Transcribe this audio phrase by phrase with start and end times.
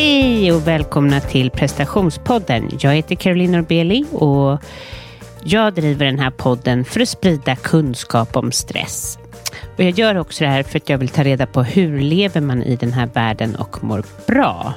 [0.00, 2.70] Hej och välkomna till prestationspodden.
[2.80, 4.62] Jag heter Caroline Norbeli och
[5.44, 9.18] jag driver den här podden för att sprida kunskap om stress.
[9.76, 12.40] Och jag gör också det här för att jag vill ta reda på hur lever
[12.40, 14.74] man i den här världen och mår bra.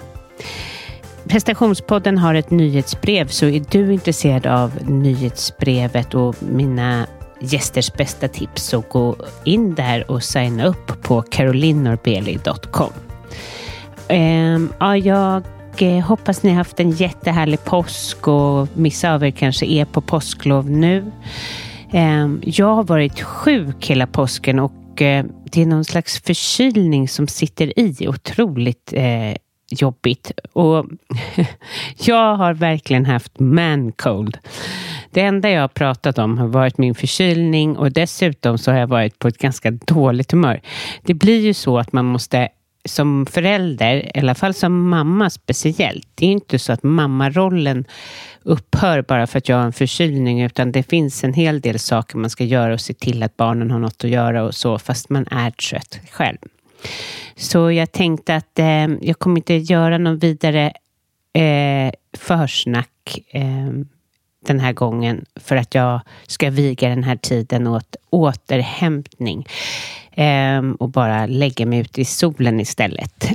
[1.24, 7.08] Prestationspodden har ett nyhetsbrev så är du intresserad av nyhetsbrevet och mina
[7.40, 13.11] gästers bästa tips så gå in där och signa upp på carolinnorbeli.com.
[14.12, 15.44] Um, ja, jag
[15.78, 20.02] eh, hoppas ni har haft en jättehärlig påsk och vissa av er kanske är på
[20.02, 21.12] påsklov nu.
[21.94, 27.28] Um, jag har varit sjuk hela påsken och uh, det är någon slags förkylning som
[27.28, 28.08] sitter i.
[28.08, 29.36] Otroligt uh,
[29.70, 30.32] jobbigt.
[30.54, 30.86] Och
[32.06, 34.38] jag har verkligen haft man cold.
[35.12, 38.88] Det enda jag har pratat om har varit min förkylning och dessutom så har jag
[38.88, 40.62] varit på ett ganska dåligt humör.
[41.04, 42.50] Det blir ju så att man måste
[42.86, 47.86] som förälder, i alla fall som mamma speciellt, det är inte så att mammarollen
[48.44, 52.18] upphör bara för att jag har en förkylning, utan det finns en hel del saker
[52.18, 55.10] man ska göra och se till att barnen har något att göra och så, fast
[55.10, 56.38] man är trött själv.
[57.36, 60.74] Så jag tänkte att eh, jag kommer inte göra någon vidare
[61.34, 63.72] eh, försnack eh,
[64.46, 69.48] den här gången för att jag ska viga den här tiden åt återhämtning
[70.12, 73.30] ehm, och bara lägga mig ute i solen istället.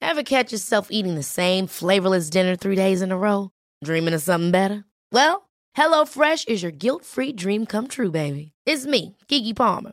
[0.00, 3.50] Have catch yourself eating the same flavorless dinner three days in a row?
[3.84, 4.84] Dreaming of something better?
[5.12, 5.42] Well,
[5.74, 8.52] hello fresh is your guilt free dream come true baby.
[8.66, 9.92] It's me, Gigi Palmer.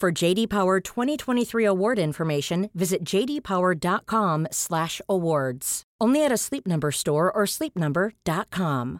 [0.00, 5.84] For JD Power 2023 award information, visit jdpower.com/awards.
[6.04, 8.98] Only at a Sleep Number store or sleepnumber.com.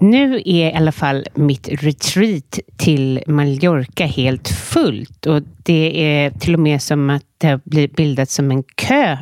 [0.00, 6.54] Nu är i alla fall mitt retreat till Mallorca helt fullt och det är till
[6.54, 9.16] och med som att det har bildats som en kö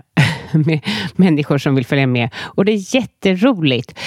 [0.66, 0.80] med
[1.16, 2.28] människor som vill följa med.
[2.36, 3.98] Och det är jätteroligt.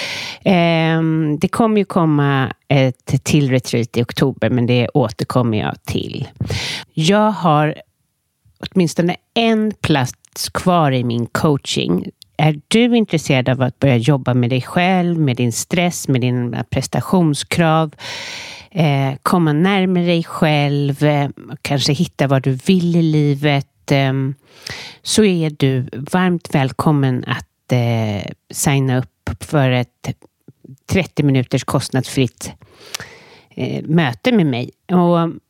[0.44, 6.28] Ehm, det kommer ju komma ett till retreat i oktober, men det återkommer jag till.
[6.94, 7.74] Jag har
[8.58, 12.10] åtminstone en plats kvar i min coaching.
[12.36, 16.64] Är du intresserad av att börja jobba med dig själv, med din stress, med dina
[16.64, 17.94] prestationskrav,
[18.70, 21.28] eh, komma närmare dig själv, eh,
[21.62, 24.34] kanske hitta vad du vill i livet, Ehm,
[25.02, 30.08] så är du varmt välkommen att eh, signa upp för ett
[30.86, 32.52] 30 minuters kostnadsfritt
[33.50, 34.70] eh, möte med mig.
[34.92, 35.40] Och ehm,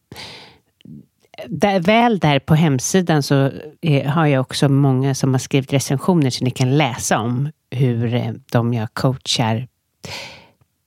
[1.47, 3.51] där, väl där på hemsidan så
[3.83, 8.15] eh, har jag också många som har skrivit recensioner så ni kan läsa om hur
[8.15, 9.69] eh, de jag coachar,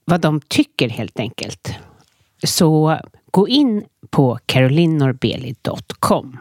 [0.04, 1.74] vad de tycker helt enkelt.
[2.42, 2.98] Så
[3.30, 6.38] gå in på carolinnorbeli.com.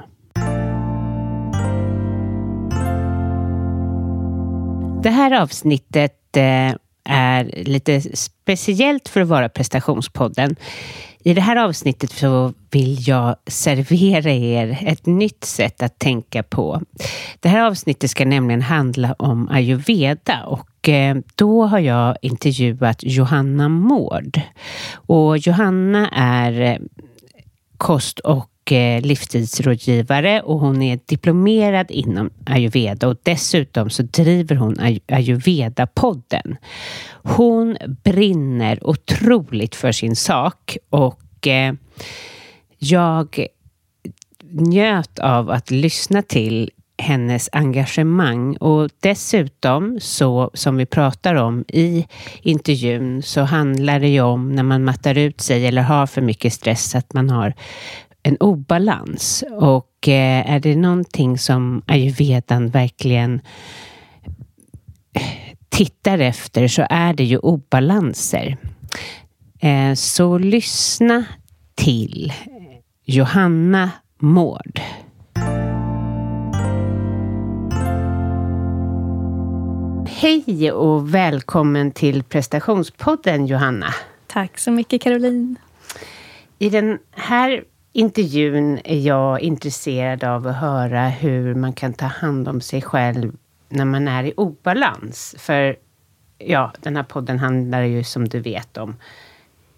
[5.03, 10.55] Det här avsnittet eh, är lite speciellt för att vara prestationspodden.
[11.23, 16.81] I det här avsnittet så vill jag servera er ett nytt sätt att tänka på.
[17.39, 23.69] Det här avsnittet ska nämligen handla om ayurveda och eh, då har jag intervjuat Johanna
[23.69, 24.41] Mård.
[24.93, 26.77] Och Johanna är eh,
[27.77, 34.55] kost och Eh, livstidsrådgivare livsstilsrådgivare och hon är diplomerad inom ayurveda och dessutom så driver
[34.55, 34.75] hon
[35.07, 36.55] ayurveda-podden.
[37.23, 41.73] Hon brinner otroligt för sin sak och eh,
[42.77, 43.45] jag
[44.51, 52.07] njöt av att lyssna till hennes engagemang och dessutom så som vi pratar om i
[52.41, 56.53] intervjun så handlar det ju om när man mattar ut sig eller har för mycket
[56.53, 57.53] stress att man har
[58.23, 63.41] en obalans och eh, är det någonting som ayurvedan verkligen
[65.69, 68.57] tittar efter så är det ju obalanser.
[69.59, 71.25] Eh, så lyssna
[71.75, 72.33] till
[73.05, 74.81] Johanna Mård.
[80.07, 83.93] Hej och välkommen till prestationspodden Johanna.
[84.27, 85.55] Tack så mycket Caroline.
[86.59, 87.63] I den här
[87.99, 93.35] intervjun är jag intresserad av att höra hur man kan ta hand om sig själv
[93.69, 95.35] när man är i obalans.
[95.37, 95.75] För
[96.37, 98.95] ja, den här podden handlar ju som du vet om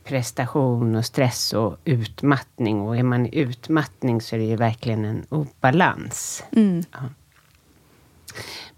[0.03, 2.81] prestation och stress och utmattning.
[2.81, 6.44] Och är man i utmattning så är det ju verkligen en obalans.
[6.51, 6.83] Mm.
[6.91, 7.00] Ja.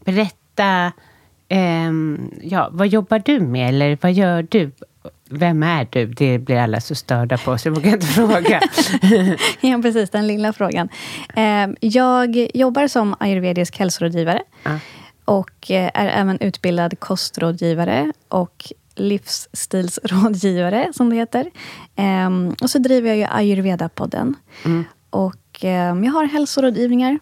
[0.06, 0.92] Berätta,
[1.48, 4.72] ehm, ja, vad jobbar du med eller vad gör du?
[5.30, 6.06] Vem är du?
[6.06, 8.62] Det blir alla så störda på, så jag vågar inte fråga.
[9.62, 10.10] ja, precis.
[10.10, 10.90] Den lilla frågan.
[11.36, 14.42] Eh, jag jobbar som ayurvedisk hälsorådgivare.
[14.64, 14.80] Ja.
[15.26, 21.52] Och eh, är även utbildad kostrådgivare och livsstilsrådgivare, som det heter.
[21.96, 22.30] Eh,
[22.62, 24.34] och så driver jag ju ayurveda-podden.
[24.66, 24.84] Mm.
[25.10, 27.20] Och eh, jag har hälsorådgivningar.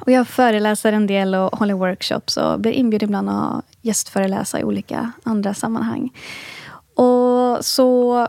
[0.00, 4.64] Och jag föreläser en del och håller workshops och blir inbjuden ibland att gästföreläsa i
[4.64, 6.10] olika andra sammanhang.
[6.94, 8.28] Och så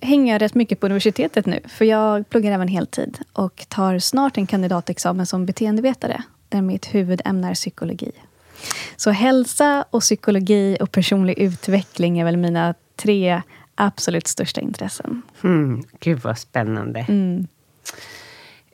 [0.00, 4.36] hänger jag rätt mycket på universitetet nu, för jag pluggar även heltid och tar snart
[4.36, 8.12] en kandidatexamen som beteendevetare, där mitt huvudämne är psykologi.
[8.96, 13.42] Så hälsa och psykologi och personlig utveckling är väl mina tre
[13.74, 15.22] absolut största intressen.
[15.44, 17.00] Mm, gud vad spännande.
[17.08, 17.46] Mm.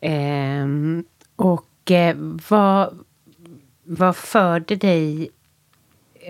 [0.01, 1.05] Ehm,
[1.37, 2.17] och eh,
[2.49, 2.99] vad,
[3.85, 5.31] vad förde dig...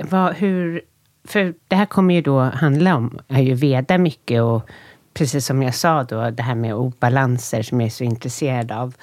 [0.04, 0.82] Vad, hur,
[1.24, 4.70] för det här kommer ju då handla om ayurveda mycket och
[5.14, 8.94] precis som jag sa då, det här med obalanser som jag är så intresserad av.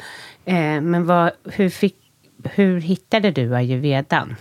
[0.46, 1.96] Eh, men vad, hur, fick,
[2.44, 4.36] hur hittade du ayurvedan?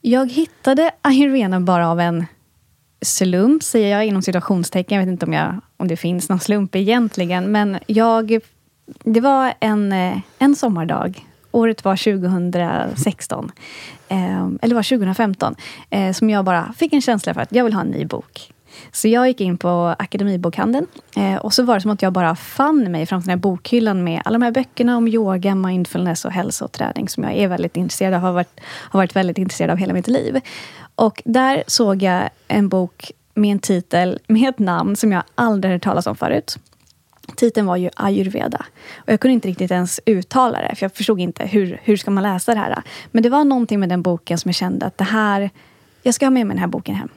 [0.00, 2.26] Jag hittade ayurveda bara av en
[3.02, 4.98] slump, säger jag inom situationstecken.
[4.98, 7.52] Jag vet inte om, jag, om det finns någon slump egentligen.
[7.52, 8.40] Men jag,
[9.04, 11.26] det var en, eh, en sommardag.
[11.52, 13.52] Året var 2016.
[14.08, 15.54] Eh, eller var 2015.
[15.90, 18.52] Eh, som jag bara fick en känsla för att jag vill ha en ny bok.
[18.92, 20.86] Så jag gick in på Akademibokhandeln.
[21.16, 24.04] Eh, och så var det som att jag bara fann mig framför den här bokhyllan
[24.04, 27.48] med alla de här böckerna om yoga, mindfulness och hälsa och träning som jag är
[27.48, 30.40] väldigt intresserad av, har varit, har varit väldigt intresserad av hela mitt liv.
[30.94, 35.74] Och där såg jag en bok med en titel med ett namn som jag aldrig
[35.74, 36.58] hört talas om förut.
[37.36, 38.66] Titeln var ju ayurveda.
[38.96, 42.10] Och jag kunde inte riktigt ens uttala det, för jag förstod inte hur, hur ska
[42.10, 42.82] man läsa det här.
[43.10, 45.50] Men det var någonting med den boken som jag kände att det här,
[46.02, 47.08] jag ska ha med mig den här boken hem.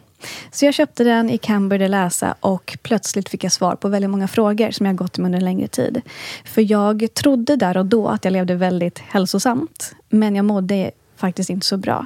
[0.52, 4.12] Så jag köpte den, gick hem, började läsa och plötsligt fick jag svar på väldigt
[4.12, 6.02] många frågor som jag gått med under en längre tid.
[6.46, 9.96] För jag trodde där och då att jag levde väldigt hälsosamt.
[10.10, 12.06] Men jag mådde faktiskt inte så bra.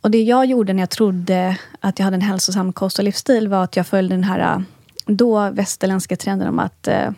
[0.00, 3.48] Och det jag gjorde när jag trodde att jag hade en hälsosam kost och livsstil
[3.48, 4.64] var att jag följde den här
[5.10, 7.10] då västerländska trenden om att eh,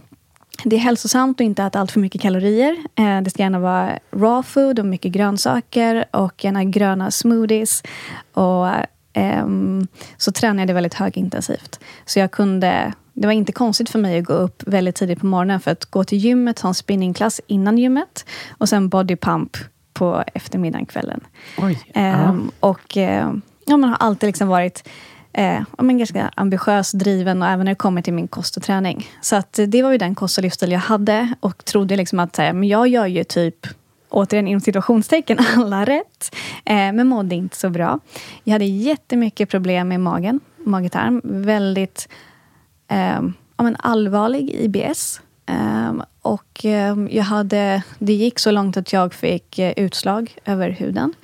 [0.65, 2.77] det är hälsosamt att inte äta allt för mycket kalorier.
[2.95, 7.83] Eh, det ska gärna vara raw food och mycket grönsaker och gärna gröna smoothies.
[8.33, 8.69] Och
[9.13, 11.81] Ehm, så tränade jag väldigt högintensivt.
[12.07, 15.27] Så jag kunde, det var inte konstigt för mig att gå upp väldigt tidigt på
[15.27, 18.27] morgonen för att gå till gymmet, ha en spinningklass innan gymmet
[18.59, 19.57] och sen body pump
[19.93, 21.21] på eftermiddagen, kvällen.
[21.59, 23.33] Oj, Ehm, och eh,
[23.67, 24.89] ja, man har alltid liksom varit
[25.33, 29.07] eh, men ganska ambitiös, driven och även när det kommer till min kost och träning.
[29.21, 32.21] Så att eh, det var ju den kost och livsstil jag hade och trodde liksom
[32.21, 33.67] att här, men jag gör ju typ
[34.09, 36.35] återigen inom situationstecken, alla rätt.
[36.65, 37.99] Eh, men mådde inte så bra.
[38.45, 41.21] Jag hade jättemycket problem med magen, magetarm.
[41.25, 42.09] Väldigt
[42.89, 43.21] eh,
[43.57, 45.21] ja, men allvarlig IBS.
[45.47, 50.71] Eh, och eh, jag hade, det gick så långt att jag fick eh, utslag över
[50.71, 51.15] huden.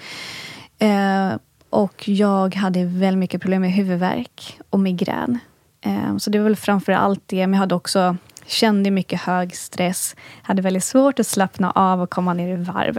[0.79, 1.33] Eh,
[1.71, 5.39] och jag hade väldigt mycket problem med huvudvärk och migrän.
[5.81, 7.47] Eh, så det var väl framför allt det.
[7.47, 10.17] Men jag hade också kände mycket hög stress.
[10.43, 12.99] Hade väldigt svårt att slappna av och komma ner i varv.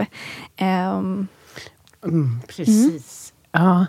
[0.60, 1.28] Um,
[2.04, 3.32] mm, precis.
[3.52, 3.66] Mm.
[3.66, 3.86] Ja.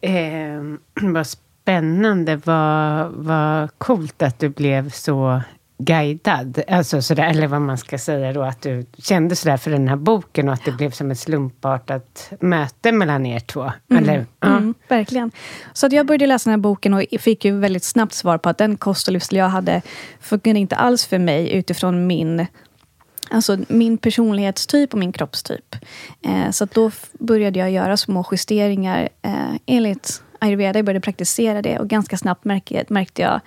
[0.00, 0.62] Eh,
[1.12, 2.36] vad spännande.
[2.36, 5.42] Vad, vad coolt att du blev så
[5.78, 9.88] guidad, alltså sådär, eller vad man ska säga då, att du kände sådär för den
[9.88, 13.72] här boken och att det blev som ett slumpartat möte mellan er två.
[13.90, 14.02] Mm.
[14.02, 14.48] Eller, ja.
[14.48, 15.30] mm, verkligen.
[15.72, 18.48] Så att jag började läsa den här boken och fick ju väldigt snabbt svar på
[18.48, 19.82] att den kost och livsstil jag hade
[20.20, 22.46] funkade inte alls för mig utifrån min
[23.30, 25.76] Alltså min personlighetstyp och min kroppstyp.
[26.22, 30.78] Eh, så då började jag göra små justeringar eh, enligt ayurveda.
[30.78, 33.40] Jag började praktisera det och ganska snabbt märkte, märkte jag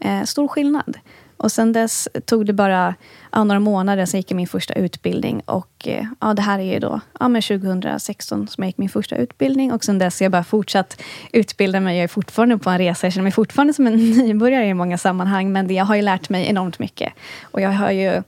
[0.00, 0.96] eh, stor skillnad.
[1.36, 2.94] Och sen dess tog det bara
[3.32, 5.40] ja, några månader, sen gick jag min första utbildning.
[5.44, 8.88] Och eh, ja, det här är ju då ja, men 2016 som jag gick min
[8.88, 9.72] första utbildning.
[9.72, 11.02] Och sen dess har jag bara fortsatt
[11.32, 11.96] utbilda mig.
[11.96, 13.06] Jag är fortfarande på en resa.
[13.06, 15.52] Jag känner mig fortfarande som en nybörjare i många sammanhang.
[15.52, 17.12] Men jag har ju lärt mig enormt mycket.
[17.42, 18.22] Och jag har ju,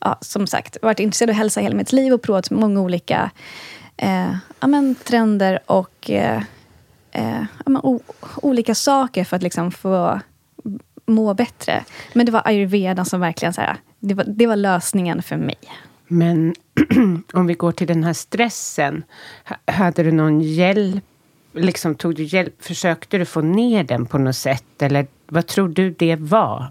[0.00, 3.30] ja, som sagt, varit intresserad av hälsa hela mitt liv och provat många olika
[3.96, 6.42] eh, ja, men, trender och eh,
[7.12, 8.00] eh, ja, men,
[8.36, 10.20] olika saker för att liksom få
[11.10, 11.84] må bättre.
[12.12, 15.58] Men det var ayurveda som verkligen så här, det, var, det var lösningen för mig.
[16.08, 16.54] Men
[17.32, 19.02] om vi går till den här stressen.
[19.66, 21.04] Hade du någon hjälp?
[21.52, 22.64] Liksom, tog du hjälp?
[22.64, 24.82] Försökte du få ner den på något sätt?
[24.82, 26.66] Eller vad tror du det var?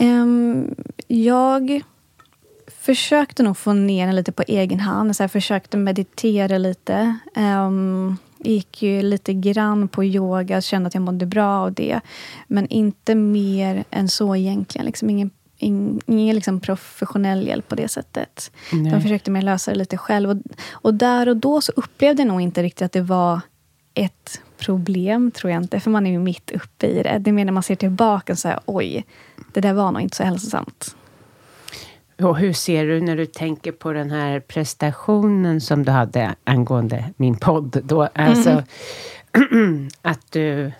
[0.00, 0.74] Um,
[1.06, 1.82] jag
[2.80, 5.16] försökte nog få ner den lite på egen hand.
[5.16, 7.18] Så jag försökte meditera lite.
[7.36, 12.00] Um, gick ju lite grann på yoga, kände att jag mådde bra av det.
[12.46, 14.86] Men inte mer än så egentligen.
[14.86, 15.30] Liksom ingen
[16.06, 18.50] ingen liksom professionell hjälp på det sättet.
[18.72, 18.92] Nej.
[18.92, 20.30] De försökte mer lösa det lite själv.
[20.30, 20.36] Och,
[20.72, 23.40] och där och då så upplevde jag nog inte riktigt att det var
[23.94, 25.80] ett problem, tror jag inte.
[25.80, 27.18] För man är ju mitt uppe i det.
[27.18, 29.06] Det är mer när man ser tillbaka och säger oj,
[29.52, 30.96] det där var nog inte så hälsosamt.
[32.20, 37.04] Och hur ser du när du tänker på den här prestationen som du hade angående
[37.16, 38.08] min podd då?
[38.14, 38.62] Alltså
[39.52, 39.88] mm.
[40.02, 40.72] att du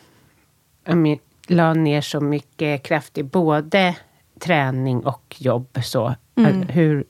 [0.85, 3.97] men, la ner så mycket kraft i både
[4.39, 5.79] träning och jobb.
[5.83, 6.15] Så.
[6.37, 6.63] Mm.
[6.63, 7.05] Hur,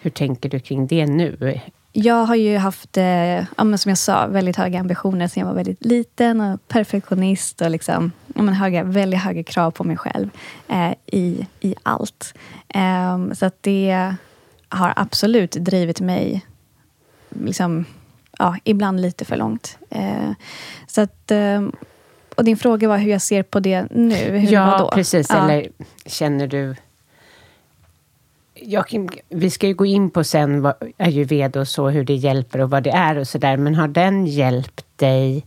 [0.00, 1.60] hur tänker du kring det nu?
[1.92, 5.54] Jag har ju haft, eh, ja, som jag sa, väldigt höga ambitioner sen jag var
[5.54, 10.30] väldigt liten och perfektionist och liksom, ja, men höga, väldigt höga krav på mig själv
[10.68, 12.34] eh, i, i allt.
[12.68, 14.14] Eh, så att det
[14.68, 16.46] har absolut drivit mig
[17.28, 17.84] liksom,
[18.38, 19.78] ja, ibland lite för långt.
[19.90, 20.30] Eh,
[20.86, 21.72] så att, ehm,
[22.36, 24.38] och din fråga var hur jag ser på det nu.
[24.38, 25.26] Hur ja, precis.
[25.30, 25.44] Ja.
[25.44, 25.68] Eller
[26.06, 26.74] känner du
[28.64, 32.60] Joakim, vi ska ju gå in på sen vad ayurveda och så, hur det hjälper
[32.60, 33.56] och vad det är och sådär.
[33.56, 35.46] Men har den hjälpt dig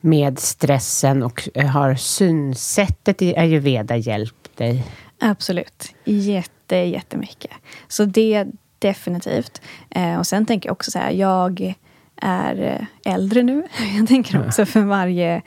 [0.00, 4.84] med stressen och eh, har synsättet i ayurveda hjälpt dig?
[5.20, 5.94] Absolut.
[6.04, 7.50] Jätte, jättemycket.
[7.88, 8.46] Så det
[8.78, 9.62] definitivt.
[9.90, 11.74] Eh, och sen tänker jag också så här, jag
[12.16, 12.62] är
[13.04, 13.62] eh, äldre nu.
[13.98, 15.42] Jag tänker också för varje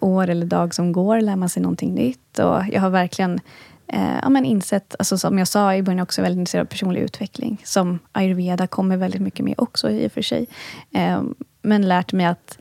[0.00, 2.38] år eller dag som går lär man sig någonting nytt.
[2.38, 3.40] Och jag har verkligen
[3.86, 7.00] eh, ja, men insett, alltså som jag sa i början, också väldigt intresserad av personlig
[7.00, 7.62] utveckling.
[7.64, 10.46] Som ayurveda kommer väldigt mycket med också i och för sig.
[10.92, 11.22] Eh,
[11.62, 12.58] men lärt mig att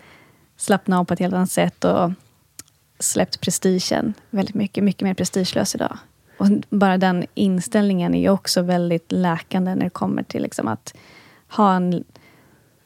[0.57, 2.11] slappna av på ett helt annat sätt och
[2.99, 4.83] släppt prestigen väldigt mycket.
[4.83, 5.97] Mycket mer prestigelös idag.
[6.37, 10.93] Och bara den inställningen är också väldigt läkande när det kommer till liksom att
[11.49, 12.03] ha en,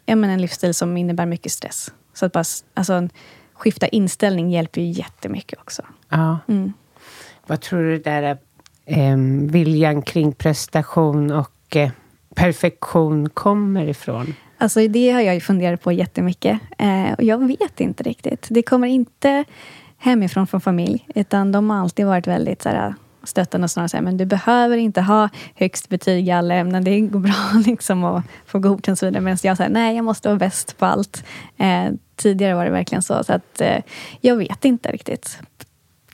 [0.06, 1.94] ja, men en livsstil som innebär mycket stress.
[2.13, 3.08] Så att bara alltså,
[3.53, 5.82] skifta inställning hjälper ju jättemycket också.
[6.10, 6.39] Ja.
[6.48, 6.74] Mm.
[7.48, 8.38] Vad tror du där
[8.86, 9.18] eh,
[9.51, 11.89] viljan kring prestation och eh,
[12.36, 14.36] perfektion kommer ifrån?
[14.58, 16.60] Alltså det har jag ju funderat på jättemycket.
[16.77, 18.48] Eh, och jag vet inte riktigt.
[18.50, 19.44] Det kommer inte
[19.98, 21.08] hemifrån från familj.
[21.16, 24.77] Utan de har alltid varit väldigt så här, stöttande och snarare säger men du behöver
[24.77, 26.84] inte ha högst betyg i alla ämnen.
[26.84, 29.22] Det går bra liksom att få godkänt och så vidare.
[29.22, 31.24] Medan jag säger, nej, jag måste vara bäst på allt.
[31.58, 33.24] Eh, tidigare var det verkligen så.
[33.24, 33.77] Så att eh,
[34.22, 35.39] jag vet inte riktigt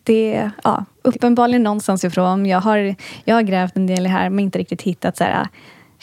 [0.03, 2.45] det, ja, uppenbarligen någonstans ifrån.
[2.45, 2.95] Jag har,
[3.25, 5.48] jag har grävt en del här, men inte riktigt hittat så här,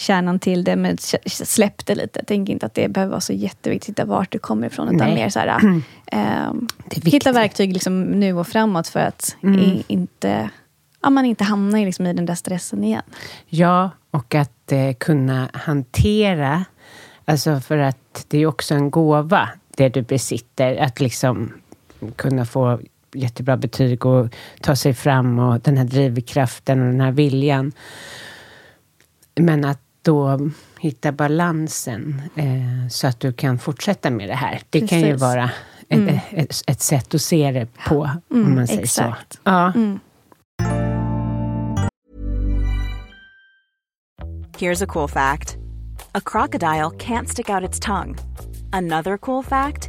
[0.00, 2.18] kärnan till det, men släppt det lite.
[2.18, 5.06] Jag tänker inte att det behöver vara så jätteviktigt att vart det kommer ifrån, utan
[5.06, 5.14] Nej.
[5.14, 6.52] mer så här, äh,
[7.04, 9.82] hitta verktyg liksom nu och framåt för att mm.
[9.86, 10.50] inte,
[11.02, 13.02] ja, man inte hamnar liksom i den där stressen igen.
[13.46, 16.64] Ja, och att eh, kunna hantera,
[17.24, 21.52] alltså för att det är också en gåva, det du besitter, att liksom
[22.16, 22.80] kunna få
[23.12, 27.72] jättebra betyg och ta sig fram och den här drivkraften och den här viljan.
[29.40, 30.38] Men att då
[30.80, 34.60] hitta balansen eh, så att du kan fortsätta med det här.
[34.70, 35.20] Det kan ju Precis.
[35.20, 35.44] vara
[35.88, 36.18] ett, Mm.
[36.30, 39.32] ett, ett sätt att se det på, Mm, om man säger exakt.
[39.32, 39.38] så.
[39.44, 39.72] Ja.
[39.72, 40.00] Mm.
[44.58, 45.56] Here's a cool fact
[46.14, 48.16] a crocodile can't stick out its tongue.
[48.72, 49.88] Another cool fact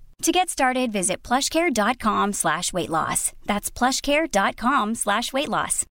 [0.21, 3.31] To get started, visit plushcare.com slash weight loss.
[3.47, 5.85] That's plushcare.com slash weight loss.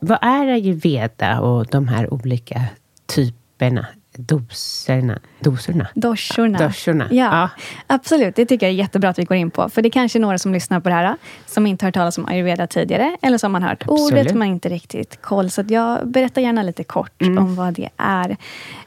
[0.00, 2.64] Vad är ayurveda och de här olika
[3.06, 3.86] typerna,
[4.20, 5.88] doserna, doserna?
[5.94, 6.58] Doshorna.
[6.58, 7.48] Doshorna, Ja, ja.
[7.86, 8.36] absolut.
[8.36, 9.68] Det tycker jag är jättebra att vi går in på.
[9.68, 12.18] För det kanske är några som lyssnar på det här som inte har hört talas
[12.18, 13.16] om ayurveda tidigare.
[13.22, 14.12] Eller som man hört Absolut.
[14.12, 15.50] ordet men inte riktigt koll.
[15.50, 17.38] Så jag berättar gärna lite kort Mm.
[17.38, 18.36] om vad det är.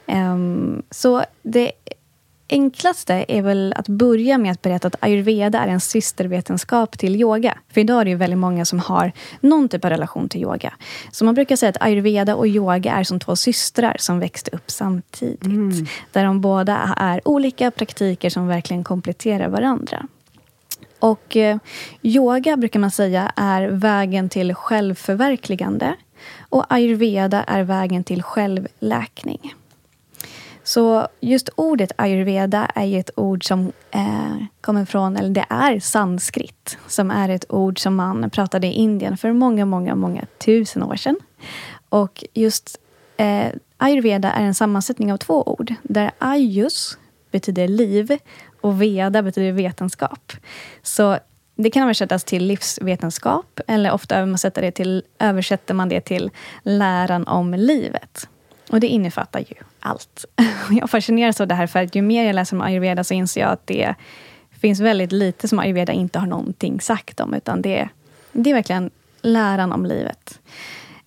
[0.06, 1.72] Ehm, så det
[2.48, 7.58] enklaste är väl att börja med att berätta att ayurveda är en systervetenskap till yoga.
[7.72, 10.74] För idag är det ju väldigt många som har någon typ av relation till yoga.
[11.12, 14.70] Så man brukar säga att ayurveda och yoga är som två systrar som växte upp
[14.70, 15.88] samtidigt.
[16.12, 20.06] Där de båda är olika praktiker som verkligen kompletterar varandra.
[20.98, 21.58] Och eh,
[22.02, 25.94] yoga brukar man säga är vägen till självförverkligande.
[26.40, 29.54] Och ayurveda är vägen till självläkning.
[30.64, 35.80] Så just ordet ayurveda är ju ett ord som eh, kommer från, eller det är
[35.80, 40.82] sanskrit, som är ett ord som man pratade i Indien för många, många, många tusen
[40.82, 41.16] år sedan.
[41.88, 42.80] Och just
[43.16, 43.46] eh,
[43.76, 46.98] ayurveda är en sammansättning av två ord, där ayus
[47.30, 48.18] betyder liv
[48.60, 50.32] och veda betyder vetenskap.
[50.82, 51.18] Så
[51.56, 56.30] det kan översättas till livsvetenskap, eller ofta översätter, det till, översätter man det till
[56.62, 58.28] läran om livet.
[58.70, 60.24] Och det innefattar ju allt.
[60.70, 63.40] Jag fascineras av det här, för att ju mer jag läser om ayurveda så inser
[63.40, 63.94] jag att det
[64.50, 67.88] finns väldigt lite som ayurveda inte har någonting sagt om, utan det,
[68.32, 68.90] det är verkligen
[69.22, 70.40] läran om livet.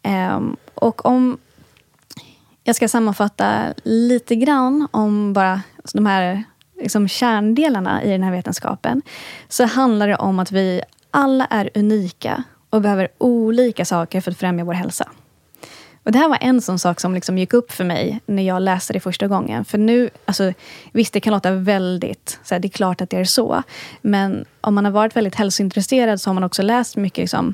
[0.03, 1.37] Um, och om
[2.63, 5.61] jag ska sammanfatta lite grann om bara
[5.93, 6.43] de här
[6.81, 9.01] liksom kärndelarna i den här vetenskapen,
[9.49, 14.37] så handlar det om att vi alla är unika och behöver olika saker för att
[14.37, 15.09] främja vår hälsa.
[16.07, 18.61] Och det här var en sån sak som liksom gick upp för mig när jag
[18.61, 19.65] läste det första gången.
[19.65, 20.53] För nu, alltså,
[20.91, 23.63] visst det kan låta väldigt, så här, det är klart att det är så.
[24.01, 27.53] Men om man har varit väldigt hälsointresserad så har man också läst mycket liksom,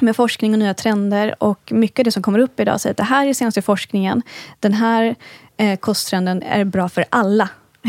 [0.00, 1.42] med forskning och nya trender.
[1.42, 4.22] Och mycket av det som kommer upp idag säger att det här är senaste forskningen.
[4.60, 5.14] Den här
[5.56, 7.48] eh, kosttrenden är bra för alla.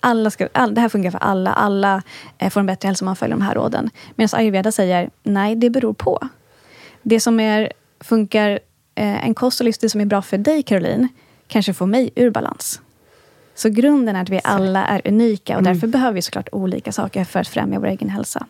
[0.00, 1.52] alla ska, all, det här funkar för alla.
[1.52, 2.02] Alla
[2.38, 3.90] eh, får en bättre hälsa om man följer de här råden.
[4.14, 6.28] Medan ayurveda säger nej, det beror på.
[7.02, 8.58] Det som är, funkar,
[8.98, 11.08] en kost och livsstil som är bra för dig, Caroline,
[11.46, 12.80] kanske får mig ur balans.
[13.54, 17.24] Så grunden är att vi alla är unika och därför behöver vi såklart olika saker
[17.24, 18.46] för att främja vår egen hälsa.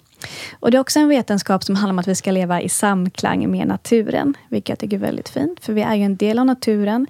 [0.60, 3.50] Och Det är också en vetenskap som handlar om att vi ska leva i samklang
[3.50, 6.46] med naturen, vilket jag tycker är väldigt fint, för vi är ju en del av
[6.46, 7.06] naturen.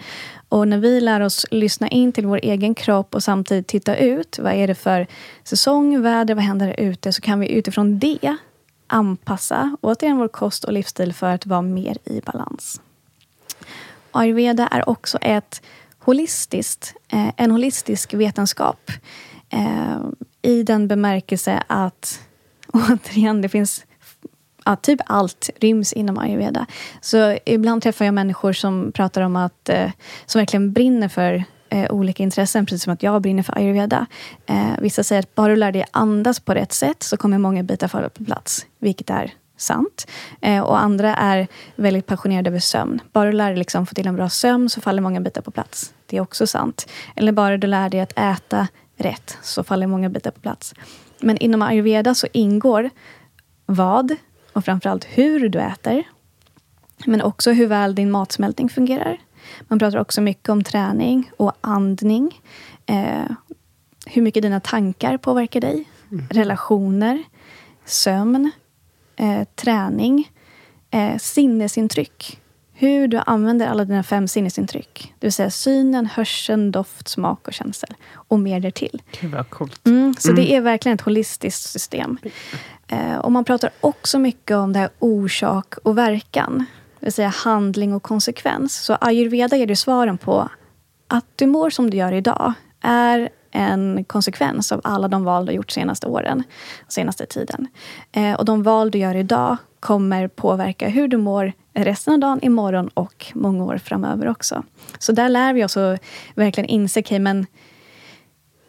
[0.49, 4.39] Och när vi lär oss lyssna in till vår egen kropp och samtidigt titta ut,
[4.39, 5.07] vad är det för
[5.45, 8.37] säsong, väder, vad händer där ute, så kan vi utifrån det
[8.87, 12.81] anpassa återigen vår kost och livsstil för att vara mer i balans.
[14.13, 15.63] Ayurveda är också ett
[15.99, 18.91] holistiskt, eh, en holistisk vetenskap.
[19.51, 19.99] Eh,
[20.43, 22.21] I den bemärkelse att,
[22.73, 23.85] återigen, det finns
[24.65, 26.67] ja, typ allt ryms inom ayurveda.
[27.01, 29.91] Så ibland träffar jag människor som pratar om att, eh,
[30.27, 34.07] som verkligen brinner för eh, olika intressen, precis som att jag brinner för ayurveda.
[34.47, 37.63] Eh, vissa säger att bara du lär dig andas på rätt sätt så kommer många
[37.63, 40.07] bitar falla på plats, vilket är sant.
[40.41, 43.01] Eh, och andra är väldigt passionerade över sömn.
[43.13, 45.51] Bara du lär dig liksom få till en bra sömn så faller många bitar på
[45.51, 45.95] plats.
[46.07, 46.89] Det är också sant.
[47.17, 50.75] Eller bara du lär dig att äta rätt så faller många bitar på plats.
[51.21, 52.91] Men inom ayurveda så ingår
[53.67, 54.17] vad
[54.53, 56.05] och framförallt hur du äter.
[57.07, 59.19] Men också hur väl din matsmältning fungerar.
[59.61, 62.41] Man pratar också mycket om träning och andning.
[62.87, 63.31] Eh,
[64.07, 65.89] hur mycket dina tankar påverkar dig.
[66.11, 66.27] Mm.
[66.31, 67.25] Relationer,
[67.85, 68.51] sömn,
[69.19, 70.31] eh, träning,
[70.91, 72.41] eh, sinnesintryck.
[72.73, 75.15] Hur du använder alla dina fem sinnesintryck.
[75.19, 77.95] Det vill säga synen, hörseln, doft, smak och känsel.
[78.15, 79.03] Och mer därtill.
[79.21, 79.87] Gud vad coolt.
[79.87, 80.45] Mm, så mm.
[80.45, 82.19] det är verkligen ett holistiskt system.
[82.89, 86.65] Eh, och man pratar också mycket om det här orsak och verkan.
[87.01, 88.75] Det vill säga handling och konsekvens.
[88.75, 90.49] Så ayurveda ger dig svaren på
[91.09, 95.51] att du mår som du gör idag är en konsekvens av alla de val du
[95.53, 96.43] har gjort senaste åren,
[96.89, 97.69] senaste tiden.
[98.13, 102.39] Eh, och de val du gör idag kommer påverka hur du mår resten av dagen,
[102.43, 104.63] imorgon och många år framöver också.
[104.99, 106.01] Så där lär vi oss att
[106.35, 107.47] verkligen inse, okay, men,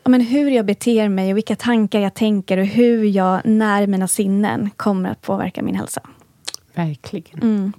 [0.03, 4.07] men hur jag beter mig och vilka tankar jag tänker och hur jag när mina
[4.07, 6.01] sinnen kommer att påverka min hälsa.
[6.73, 7.41] Verkligen.
[7.41, 7.73] Mm.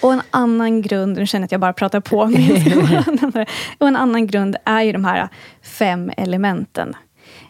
[0.00, 2.18] Och en annan grund, nu känner jag att jag bara pratar på,
[3.78, 5.28] och en annan grund är ju de här
[5.62, 6.94] fem elementen.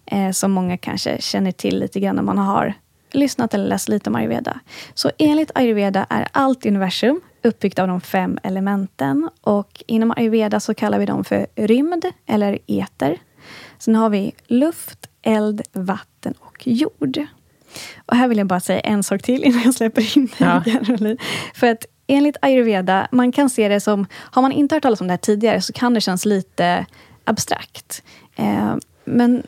[0.06, 2.74] Eh, som många kanske känner till lite grann när man har
[3.12, 4.60] lyssnat eller läst lite om ayurveda.
[4.94, 9.30] Så enligt ayurveda är allt universum uppbyggt av de fem elementen.
[9.40, 13.18] Och inom ayurveda så kallar vi dem för rymd eller eter.
[13.78, 17.26] Sen har vi luft, eld, vatten och jord.
[18.06, 20.64] Och här vill jag bara säga en sak till innan jag släpper in ja.
[21.54, 24.06] För att enligt ayurveda, man kan se det som...
[24.12, 26.86] Har man inte hört talas om det här tidigare så kan det kännas lite
[27.24, 28.02] abstrakt.
[28.36, 29.42] Eh, men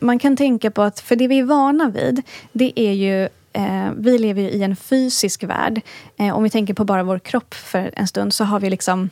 [0.00, 3.92] man kan tänka på att, för det vi är vana vid, det är ju eh,
[3.96, 5.80] vi lever ju i en fysisk värld.
[6.16, 9.10] Eh, om vi tänker på bara vår kropp för en stund så har vi liksom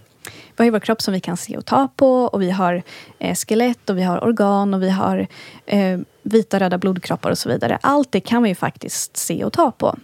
[0.57, 2.83] vi har vår kropp som vi kan se och ta på och vi har
[3.19, 5.27] eh, skelett och vi har organ och vi har
[5.67, 7.79] eh, vita röda blodkroppar och så vidare.
[7.81, 9.99] Allt det kan vi ju faktiskt se och ta på.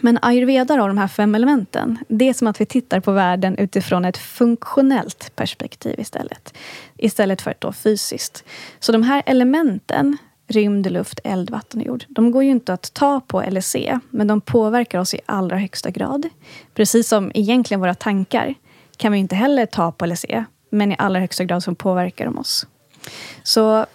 [0.00, 3.58] Men ayurveda, då, de här fem elementen, det är som att vi tittar på världen
[3.58, 6.54] utifrån ett funktionellt perspektiv istället.
[6.96, 8.44] Istället för ett då fysiskt.
[8.80, 10.16] Så de här elementen,
[10.48, 13.98] rymd, luft, eld, vatten och jord, de går ju inte att ta på eller se,
[14.10, 16.28] men de påverkar oss i allra högsta grad.
[16.74, 18.54] Precis som egentligen våra tankar
[18.96, 22.24] kan vi inte heller ta på eller se, men i allra högsta grad så påverkar
[22.24, 22.66] de oss.
[23.42, 23.86] Så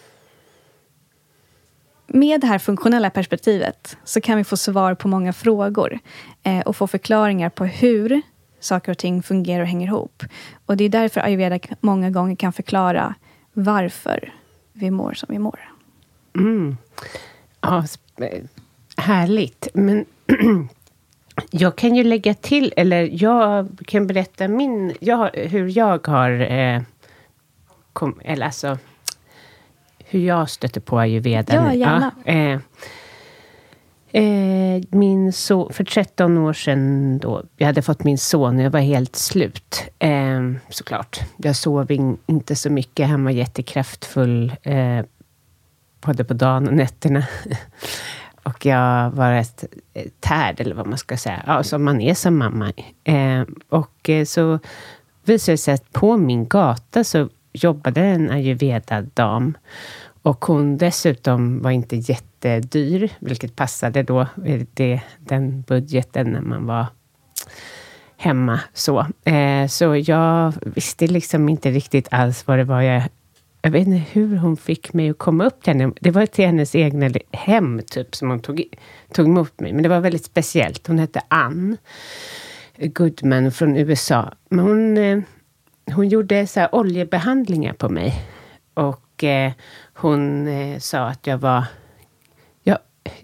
[2.08, 6.00] med det här funktionella perspektivet så kan vi få svar på många frågor
[6.43, 8.22] eh, och få förklaringar på hur
[8.60, 10.24] saker och ting fungerar och hänger ihop.
[10.65, 13.15] Och Det är därför ayurveda många gånger kan förklara
[13.54, 14.34] varför
[14.74, 15.60] vi mår som vi mår.
[16.36, 16.78] Mm.
[17.62, 17.86] Ja,
[18.98, 19.67] härligt.
[19.74, 20.06] Men
[21.52, 26.52] jag kan ju lägga till, eller jag kan berätta min, jag, hur jag har...
[26.52, 26.82] Eh,
[27.93, 28.78] kom, eller alltså,
[30.10, 31.56] hur jag stötte på ayurveda.
[31.56, 32.12] Ja, gärna.
[32.26, 32.60] Ja, eh,
[34.24, 38.72] eh, min so för 13 år sedan, då, jag hade fått min son och jag
[38.72, 39.84] var helt slut.
[40.00, 41.20] Eh, såklart.
[41.38, 43.08] Jag sov in, inte så mycket.
[43.08, 45.06] Han var jättekraftfull, eh,
[46.02, 47.24] både på dagen och nätterna.
[48.43, 49.63] och jag var ett
[50.20, 51.43] tärd, eller vad man ska säga.
[51.48, 52.72] Ja, som man är som mamma.
[53.04, 54.60] Eh, och eh, så
[55.24, 57.30] visade det sig att på min gata så
[57.63, 59.58] jobbade en ayurveda-dam.
[60.22, 66.65] Och hon dessutom var inte jättedyr, vilket passade då, eh, det, den budgeten när man
[66.65, 66.86] var
[68.17, 68.60] hemma.
[68.74, 73.04] Så, eh, så jag visste liksom inte riktigt alls vad det var jag...
[73.62, 75.93] Jag vet inte hur hon fick mig att komma upp till henne.
[76.02, 78.63] Det var till hennes egna hem, typ, som hon tog,
[79.13, 79.74] tog emot mig.
[79.74, 80.88] Men det var väldigt speciellt.
[80.88, 81.78] Hon hette Ann
[82.78, 84.34] Goodman från USA.
[84.50, 85.20] Men hon, eh,
[85.93, 88.21] hon gjorde så oljebehandlingar på mig.
[88.73, 89.52] Och eh,
[89.93, 91.65] hon eh, sa att jag var...
[92.63, 92.78] Jag,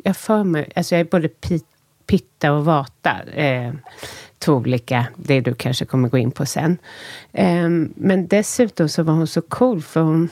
[0.04, 0.72] jag för mig...
[0.76, 1.66] Alltså jag är både pit,
[2.06, 3.22] pitta och vata.
[3.24, 3.74] Eh,
[4.40, 6.78] två olika, det du kanske kommer gå in på sen.
[7.32, 10.30] Eh, men dessutom så var hon så cool, för hon...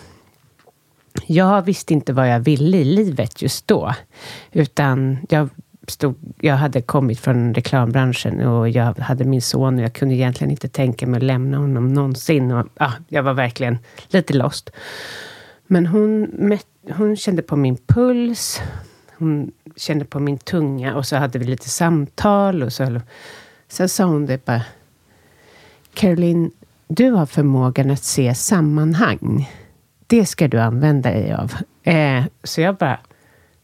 [1.26, 3.94] Jag visste inte vad jag ville i livet just då.
[4.52, 5.50] Utan jag
[5.92, 10.52] stod, jag hade kommit från reklambranschen och jag hade min son och jag kunde egentligen
[10.52, 12.52] inte tänka mig att lämna honom någonsin.
[12.52, 13.78] Och, ah, jag var verkligen
[14.08, 14.70] lite lost.
[15.68, 16.32] Men hon,
[16.90, 18.62] hon kände på min puls,
[19.18, 22.64] hon kände på min tunga och så hade vi lite samtal.
[22.64, 23.02] Och så,
[23.68, 24.62] sen sa hon det bara.
[25.94, 26.52] Caroline,
[26.88, 29.50] du har förmågan att se sammanhang.
[30.08, 31.54] Det ska du använda dig av.
[31.84, 33.00] Eh, så jag bara,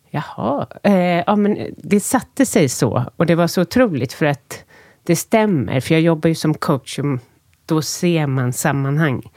[0.09, 0.67] jaha.
[0.83, 3.05] Eh, ja, men det satte sig så.
[3.15, 4.63] Och det var så otroligt, för att
[5.03, 5.79] det stämmer.
[5.79, 7.19] För jag jobbar ju som coach, och
[7.65, 9.31] då ser man sammanhang.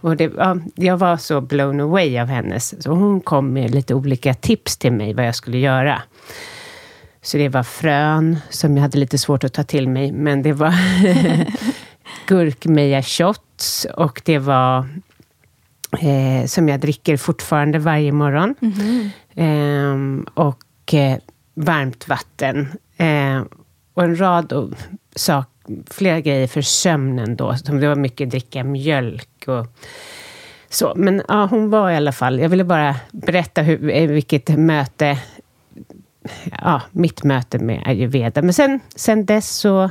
[0.00, 2.82] Och det, ja, jag var så blown away av hennes.
[2.82, 6.02] Så hon kom med lite olika tips till mig, vad jag skulle göra.
[7.22, 10.52] Så det var frön, som jag hade lite svårt att ta till mig, men det
[10.52, 10.74] var
[12.26, 14.78] gurkmeja shots och det var
[16.00, 18.54] eh, som jag dricker fortfarande varje morgon.
[18.60, 19.00] Mm.
[19.00, 21.18] Eh, Ehm, och eh,
[21.54, 22.68] varmt vatten.
[22.96, 23.42] Eh,
[23.94, 24.70] och en rad och
[25.16, 25.48] sak,
[25.90, 27.56] flera grejer för sömnen då.
[27.56, 29.66] Som det var mycket dricka mjölk och
[30.68, 30.92] så.
[30.96, 32.40] Men ja, hon var i alla fall...
[32.40, 35.18] Jag ville bara berätta hur, eh, vilket möte...
[36.62, 38.42] Ja, mitt möte med ayurveda.
[38.42, 39.90] Men sen, sen dess så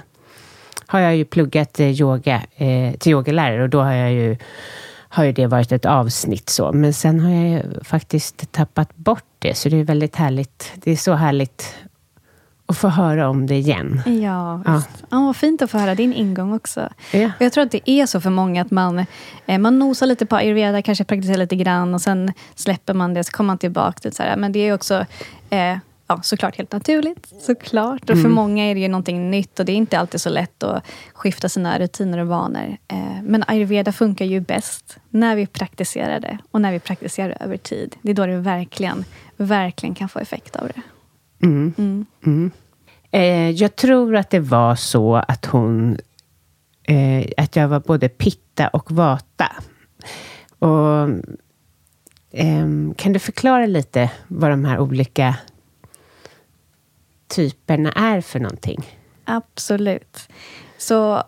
[0.85, 4.37] har jag ju pluggat eh, yoga eh, till yogalärare och då har jag ju
[5.13, 6.71] har ju det varit ett avsnitt så.
[6.71, 10.71] Men sen har jag ju faktiskt tappat bort det, så det är väldigt härligt.
[10.75, 11.75] Det är så härligt
[12.65, 14.01] att få höra om det igen.
[14.05, 14.83] Ja, ja.
[15.09, 16.89] ja vad fint att få höra din ingång också.
[17.11, 17.25] Ja.
[17.25, 19.05] Och jag tror att det är så för många att man,
[19.45, 23.23] eh, man nosar lite på ayurveda, kanske praktiserar lite grann och sen släpper man det,
[23.23, 24.37] så kommer man tillbaka till så här.
[24.37, 25.05] Men det är också
[25.49, 27.33] eh, ja, såklart helt naturligt.
[27.39, 28.01] Såklart.
[28.01, 28.31] Och för mm.
[28.31, 31.49] många är det ju någonting nytt och det är inte alltid så lätt att skifta
[31.49, 32.77] sina rutiner och vanor.
[32.87, 37.45] Eh, men ayurveda funkar ju bäst när vi praktiserar det och när vi praktiserar det
[37.45, 37.95] över tid.
[38.01, 39.05] Det är då det verkligen,
[39.37, 40.81] verkligen kan få effekt av det.
[41.45, 41.73] Mm.
[41.77, 42.05] Mm.
[42.25, 42.51] mm.
[43.11, 45.97] Eh, jag tror att det var så att hon...
[46.83, 49.51] Eh, att jag var både pitta och vata.
[50.59, 51.09] Och,
[52.31, 55.35] ehm, kan du förklara lite vad de här olika
[57.35, 58.85] typerna är för någonting?
[59.25, 60.29] Absolut.
[60.77, 61.23] Så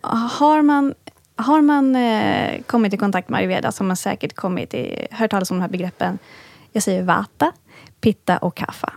[0.00, 0.94] har man,
[1.36, 5.30] har man eh, kommit i kontakt med ayurveda så har man säkert kommit i, hört
[5.30, 6.18] talas om de här begreppen.
[6.72, 7.52] Jag säger vata,
[8.00, 8.92] pitta och kaffa.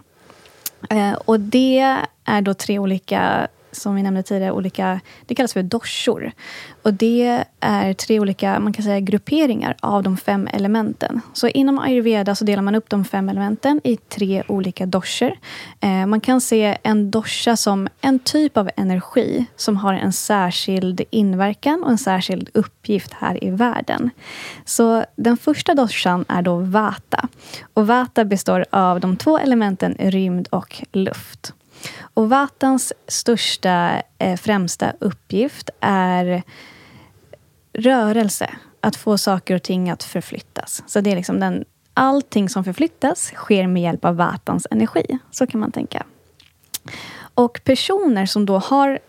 [0.89, 5.64] Eh, och det är då tre olika som vi nämnde tidigare, olika, det kallas för
[5.64, 6.32] doshor.
[6.82, 11.22] Och det är tre olika man kan säga, grupperingar av de fem elementen.
[11.34, 15.32] Så inom ayurveda så delar man upp de fem elementen i tre olika doshor.
[15.80, 21.02] Eh, man kan se en dosha som en typ av energi som har en särskild
[21.10, 24.10] inverkan och en särskild uppgift här i världen.
[24.66, 27.28] Så den första doshan är då vata.
[27.74, 31.54] Och vata består av de två elementen rymd och luft.
[32.13, 36.44] Och Vatans största, eh, främsta uppgift är
[37.74, 38.50] rörelse.
[38.84, 40.84] Att få saker och ting att förflyttas.
[40.88, 45.20] Så det är liksom den, allting som förflyttas sker med hjälp av Vatans energi.
[45.32, 46.04] Så kan man tänka.
[47.34, 49.00] Och personer som då har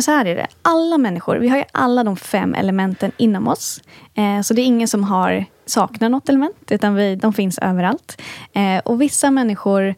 [0.00, 0.46] så här är det.
[0.62, 3.80] Alla människor, vi har ju alla de fem elementen inom oss.
[4.14, 8.22] Eh, så det är ingen som har, saknar något element, utan vi, de finns överallt.
[8.52, 9.94] Eh, och vissa människor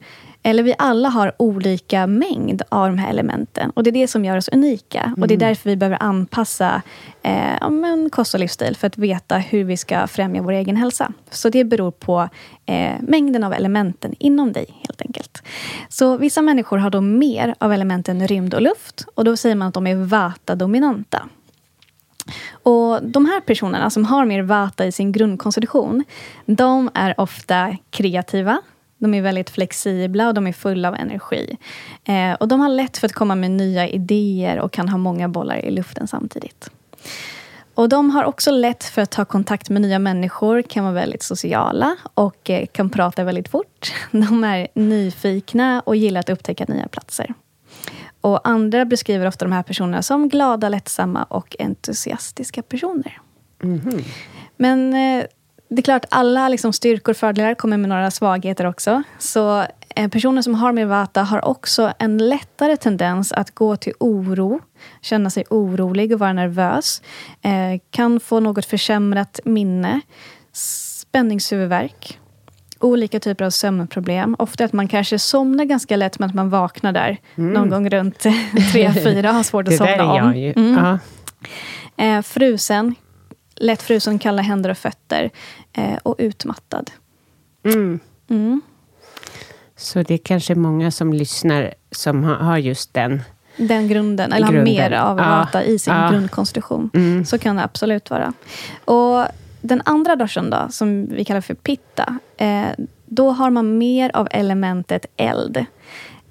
[0.46, 3.70] eller vi alla har olika mängd av de här elementen.
[3.70, 5.00] Och Det är det som gör oss unika.
[5.00, 5.22] Mm.
[5.22, 5.48] Och Det är mm.
[5.48, 6.82] därför vi behöver anpassa
[7.22, 10.76] eh, ja, men kost och livsstil för att veta hur vi ska främja vår egen
[10.76, 11.12] hälsa.
[11.30, 12.28] Så det beror på
[12.66, 15.42] eh, mängden av elementen inom dig, helt enkelt.
[15.88, 19.04] Så Vissa människor har då mer av elementen rymd och luft.
[19.14, 21.28] Och Då säger man att de är vata-dominanta.
[22.50, 26.04] Och De här personerna som har mer vata i sin grundkonstitution,
[26.46, 28.60] de är ofta kreativa,
[29.04, 31.56] de är väldigt flexibla och de är fulla av energi.
[32.04, 35.28] Eh, och De har lätt för att komma med nya idéer och kan ha många
[35.28, 36.70] bollar i luften samtidigt.
[37.74, 41.22] Och De har också lätt för att ta kontakt med nya människor, kan vara väldigt
[41.22, 43.92] sociala och eh, kan prata väldigt fort.
[44.10, 47.34] De är nyfikna och gillar att upptäcka nya platser.
[48.20, 53.20] Och Andra beskriver ofta de här personerna som glada, lättsamma och entusiastiska personer.
[53.62, 54.04] Mm -hmm.
[54.56, 55.24] Men eh,
[55.68, 59.02] det är klart, alla liksom styrkor och fördelar kommer med några svagheter också.
[59.18, 59.64] Så
[59.96, 64.60] eh, personer som har med vata har också en lättare tendens att gå till oro,
[65.02, 67.02] känna sig orolig och vara nervös.
[67.42, 70.00] Eh, kan få något försämrat minne,
[70.52, 72.18] spänningshuvudvärk,
[72.80, 74.36] olika typer av sömnproblem.
[74.38, 77.52] Ofta att man kanske somnar ganska lätt, men att man vaknar där mm.
[77.52, 78.18] någon gång runt
[78.72, 80.52] tre, fyra, har svårt att somna om.
[80.56, 80.98] Mm.
[81.96, 82.94] Eh, frusen,
[83.56, 85.30] lätt frusen, kalla händer och fötter
[85.72, 86.90] eh, och utmattad.
[87.64, 88.00] Mm.
[88.30, 88.60] Mm.
[89.76, 93.22] Så det är kanske många som lyssnar som har just den
[93.56, 94.76] den grunden, eller grunden.
[94.76, 96.10] har mer av vata i sin ja.
[96.10, 96.90] grundkonstitution.
[96.94, 97.24] Mm.
[97.24, 98.32] Så kan det absolut vara.
[98.84, 99.26] Och
[99.60, 102.66] Den andra doshan då, som vi kallar för pitta, eh,
[103.06, 105.64] då har man mer av elementet eld.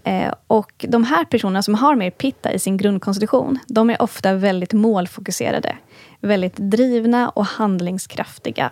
[0.03, 4.33] Eh, och de här personerna som har mer pitta i sin grundkonstitution, de är ofta
[4.33, 5.77] väldigt målfokuserade.
[6.19, 8.71] Väldigt drivna och handlingskraftiga.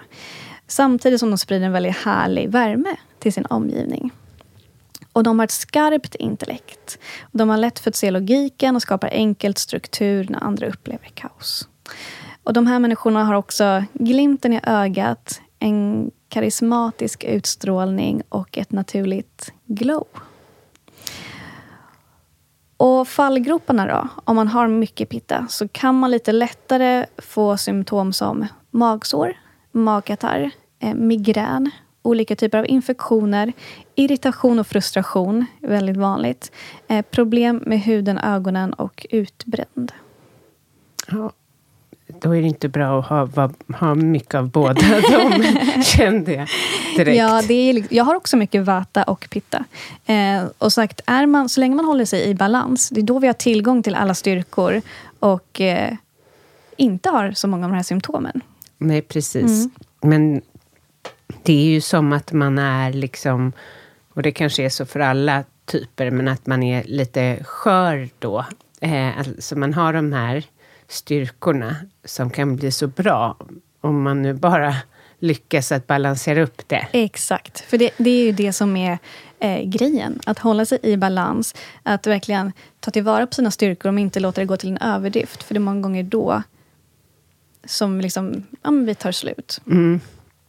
[0.68, 4.12] Samtidigt som de sprider en väldigt härlig värme till sin omgivning.
[5.14, 7.00] Och de har ett skarpt intellekt.
[7.32, 11.68] De har lätt för att se logiken och skapar enkelt struktur när andra upplever kaos.
[12.44, 19.54] Och de här människorna har också glimten i ögat, en karismatisk utstrålning och ett naturligt
[19.66, 20.08] glow.
[22.84, 24.08] Och fallgroparna då?
[24.26, 29.38] Om man har mycket pitta så kan man lite lättare få symptom som magsår,
[29.72, 33.54] magkatarr, eh, migrän, olika typer av infektioner,
[33.96, 36.52] irritation och frustration, väldigt vanligt.
[36.88, 39.92] Eh, problem med huden, ögonen och utbränd.
[41.08, 41.32] Ja,
[42.22, 44.74] då är det inte bra att ha, ha mycket av båda
[45.12, 46.48] de, kände jag
[46.96, 47.18] direkt.
[47.18, 49.66] Ja, det är, jag har också mycket vata och pitta.
[50.06, 53.20] Eh, och sagt, är man, så länge man håller sig i balans, det är då
[53.20, 54.82] vi har tillgång till alla styrkor
[55.20, 55.94] och eh,
[56.78, 58.42] inte har så många av de här symptomen.
[58.78, 59.66] Nej, precis.
[59.66, 59.72] Mm.
[60.02, 60.42] Men
[61.44, 63.52] det är ju som att man är liksom,
[64.14, 68.46] och det kanske är så för alla typer, men att man är lite skör då.
[68.82, 70.46] Eh, alltså man har de här
[70.92, 71.76] styrkorna
[72.06, 73.38] som kan bli så bra
[73.82, 74.76] om man nu bara
[75.20, 76.88] lyckas att balansera upp det.
[76.92, 78.98] Exakt, för det, det är ju det som är
[79.40, 80.20] eh, grejen.
[80.26, 84.42] Att hålla sig i balans, att verkligen ta tillvara på sina styrkor och inte låta
[84.42, 85.44] det gå till en överdrift.
[85.44, 86.44] För det är många gånger då
[87.66, 89.62] som liksom, ja, vi tar slut.
[89.68, 90.00] Mm.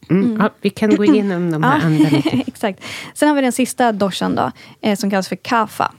[0.09, 0.25] Mm.
[0.25, 0.41] Mm.
[0.41, 2.09] Ja, vi kan gå igenom de här andra
[2.47, 2.83] Exakt.
[3.13, 4.51] Sen har vi den sista doshan då,
[4.81, 5.93] eh, som kallas för kafa.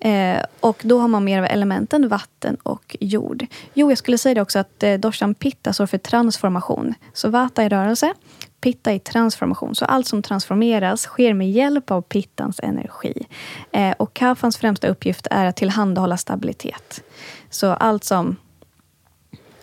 [0.00, 3.46] Eh, och då har man mer av elementen vatten och jord.
[3.74, 6.94] Jo, jag skulle säga det också att eh, doshan pitta står för transformation.
[7.12, 8.14] Så vata är rörelse,
[8.60, 9.74] pitta är transformation.
[9.74, 13.26] Så allt som transformeras sker med hjälp av pittans energi.
[13.72, 17.02] Eh, och kafans främsta uppgift är att tillhandahålla stabilitet.
[17.50, 18.36] Så allt som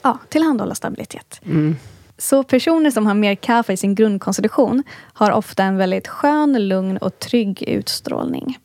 [0.01, 1.41] ja, tillhandahålla stabilitet.
[1.45, 1.75] Mm.
[2.17, 6.97] Så personer som har mer kaffe i sin grundkonstitution har ofta en väldigt skön, lugn
[6.97, 8.57] och trygg utstrålning.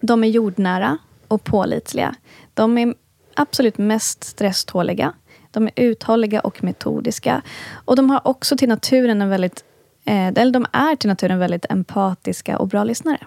[0.00, 2.14] De är jordnära och pålitliga.
[2.54, 2.94] De är
[3.34, 5.12] absolut mest stresståliga.
[5.50, 7.42] De är uthålliga och metodiska.
[7.72, 9.64] Och de har också till naturen en väldigt
[10.04, 13.26] eh, eller de är till naturen väldigt empatiska och bra lyssnare.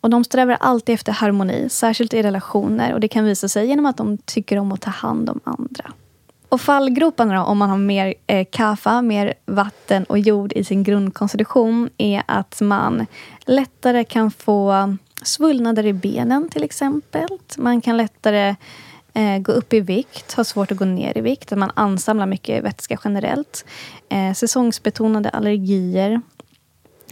[0.00, 2.94] Och de strävar alltid efter harmoni, särskilt i relationer.
[2.94, 5.92] Och Det kan visa sig genom att de tycker om att ta hand om andra.
[6.48, 10.82] Och fallgroparna då, om man har mer eh, kaffa, mer vatten och jord i sin
[10.82, 13.06] grundkonstitution är att man
[13.46, 17.28] lättare kan få svullnader i benen till exempel.
[17.56, 18.56] Man kan lättare
[19.14, 21.52] eh, gå upp i vikt, ha svårt att gå ner i vikt.
[21.52, 23.64] Att man ansamlar mycket vätska generellt.
[24.08, 26.20] Eh, säsongsbetonade allergier.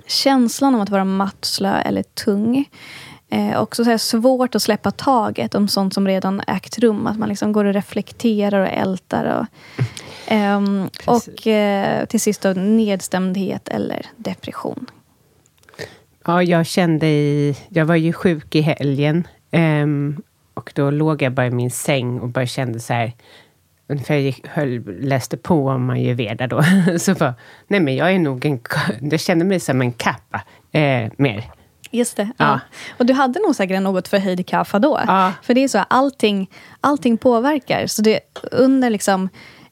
[0.07, 2.65] Känslan av att vara matt, slö eller tung.
[3.31, 7.07] Eh, också så svårt att släppa taget om sånt som redan ägt rum.
[7.07, 9.25] Att man liksom går och reflekterar och ältar.
[9.25, 9.47] Och,
[10.33, 10.61] eh,
[11.07, 14.87] och eh, till sist då, nedstämdhet eller depression.
[16.29, 17.57] Ja, jag kände i...
[17.69, 19.27] Jag var ju sjuk i helgen.
[19.53, 20.23] Um,
[20.55, 23.13] och då låg jag bara i min säng och bara kände så här...
[24.05, 26.63] För jag gick, höll, läste på om ayurveda då.
[26.99, 27.35] så bara,
[27.69, 28.61] nej men jag är nog en...
[29.01, 30.41] Jag kände mig som en kappa
[30.73, 31.45] eh, mer.
[31.91, 32.31] Just det.
[32.37, 32.45] Ja.
[32.47, 32.61] ja.
[32.99, 35.01] Och du hade nog säkert en något förhöjd kaffa då.
[35.07, 35.33] Ja.
[35.43, 37.87] För det är så, allting, allting påverkar.
[37.87, 38.21] Så det,
[38.53, 39.29] under liksom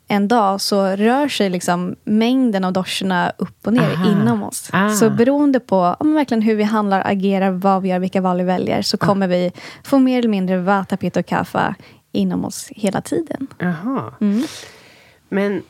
[0.09, 4.11] en dag så rör sig liksom mängden av doscherna upp och ner Aha.
[4.11, 4.71] inom oss.
[4.73, 4.89] Ah.
[4.89, 8.45] Så beroende på om verkligen hur vi handlar, agerar, vad vi gör, vilka val vi
[8.45, 9.07] väljer, så ah.
[9.07, 9.53] kommer vi
[9.85, 11.75] få mer eller mindre vata, pitta och kaffa
[12.13, 13.47] inom oss hela tiden.
[13.63, 14.13] Aha.
[14.21, 14.43] Mm.
[15.29, 15.63] Men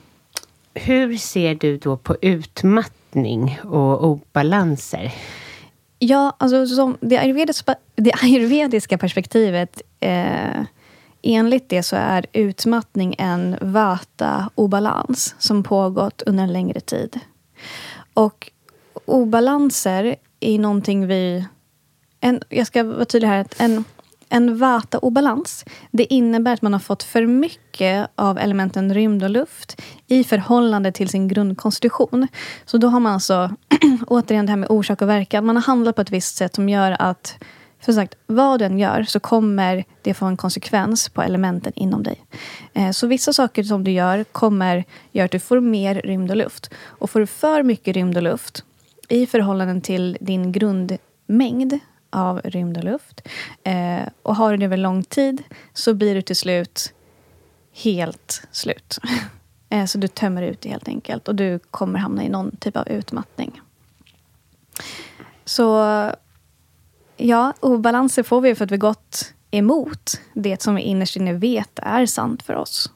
[0.74, 5.12] hur ser du då på utmattning och obalanser?
[5.98, 10.62] Ja, alltså som det, ayurvediska, det ayurvediska perspektivet eh,
[11.28, 17.20] Enligt det så är utmattning en vata-obalans som pågått under en längre tid.
[18.14, 18.50] Och
[19.04, 21.46] obalanser är någonting vi...
[22.20, 23.46] En, jag ska vara tydlig här.
[23.58, 23.84] En,
[24.28, 29.82] en vata-obalans det innebär att man har fått för mycket av elementen rymd och luft
[30.06, 32.28] i förhållande till sin grundkonstitution.
[32.64, 33.50] Så då har man alltså,
[34.06, 35.46] återigen det här med orsak och verkan.
[35.46, 37.38] Man har handlat på ett visst sätt som gör att
[37.80, 42.02] för sagt, vad du än gör så kommer det få en konsekvens på elementen inom
[42.02, 42.24] dig.
[42.74, 46.36] Eh, så vissa saker som du gör kommer göra att du får mer rymd och
[46.36, 46.70] luft.
[46.84, 48.64] Och får du för mycket rymd och luft
[49.08, 51.78] i förhållande till din grundmängd
[52.10, 53.28] av rymd och luft
[53.64, 56.92] eh, och har du det över lång tid så blir du till slut
[57.72, 58.98] helt slut.
[59.68, 62.76] Eh, så du tömmer ut det helt enkelt och du kommer hamna i någon typ
[62.76, 63.60] av utmattning.
[65.44, 65.84] Så
[67.16, 71.78] ja, obalanser får vi för att vi gått emot det som vi innerst inne vet
[71.82, 72.90] är sant för oss.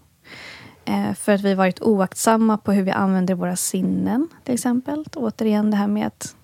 [0.85, 5.05] Eh, för att vi varit oaktsamma på hur vi använder våra sinnen, till exempel.
[5.17, 6.37] Återigen det här med att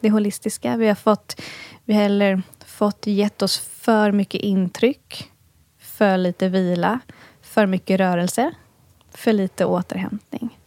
[0.00, 0.76] det holistiska.
[0.76, 1.40] Vi har fått,
[1.84, 5.30] vi har heller fått gett oss för mycket intryck,
[5.78, 7.00] för lite vila,
[7.42, 8.50] för mycket rörelse,
[9.10, 10.58] för lite återhämtning.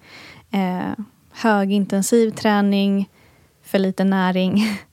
[0.51, 3.10] Eh, högintensiv träning,
[3.64, 4.80] för lite näring,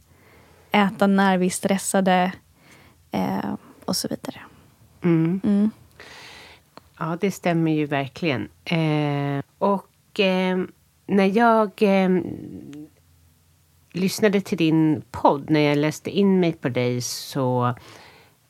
[0.70, 2.32] äta när vi är stressade
[3.10, 3.54] eh,
[3.84, 4.40] och så vidare.
[5.02, 5.40] Mm.
[5.44, 5.70] Mm.
[6.98, 8.48] Ja, det stämmer ju verkligen.
[8.64, 10.58] Eh, och eh,
[11.06, 12.10] när jag eh,
[13.92, 17.74] lyssnade till din podd, när jag läste in mig på dig så,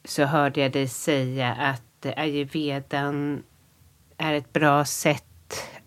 [0.04, 3.42] så hörde jag dig säga att ayurvedan
[4.16, 5.24] är ett bra sätt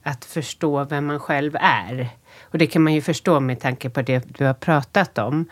[0.03, 2.09] att förstå vem man själv är.
[2.41, 5.45] Och det kan man ju förstå med tanke på det du har pratat om.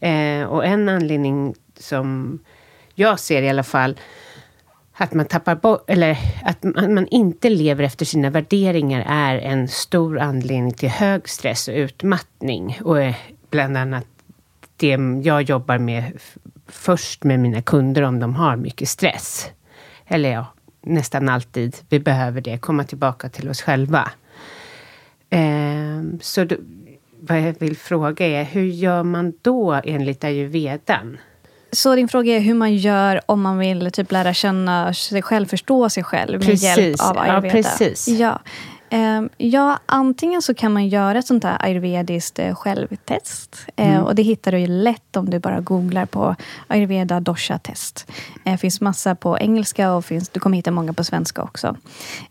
[0.00, 2.38] Eh, och en anledning som
[2.94, 3.96] jag ser i alla fall
[4.92, 10.18] att man tappar bort, eller att man inte lever efter sina värderingar är en stor
[10.18, 12.78] anledning till hög stress och utmattning.
[12.84, 13.14] Och eh,
[13.50, 14.06] bland annat
[14.76, 16.12] det jag jobbar med
[16.66, 19.50] först med mina kunder om de har mycket stress.
[20.06, 20.46] Eller ja,
[20.82, 21.76] nästan alltid.
[21.88, 24.10] Vi behöver det, komma tillbaka till oss själva.
[25.30, 26.46] Eh, så
[27.22, 31.18] vad jag vill fråga är, hur gör man då enligt ayurvedan?
[31.72, 35.46] Så din fråga är hur man gör om man vill typ lära känna sig själv,
[35.46, 36.76] förstå sig själv med Precis.
[36.78, 37.46] hjälp av ayurveda?
[37.46, 38.08] Ja, precis.
[38.08, 38.40] Ja.
[38.92, 43.66] Um, ja, antingen så kan man göra ett sånt här ayurvediskt uh, självtest.
[43.80, 44.02] Uh, Mm.
[44.02, 48.10] och det hittar du ju lätt om du bara googlar på ayurveda dosha test.
[48.44, 51.76] Det finns massa på engelska och finns, du kommer hitta många på svenska också.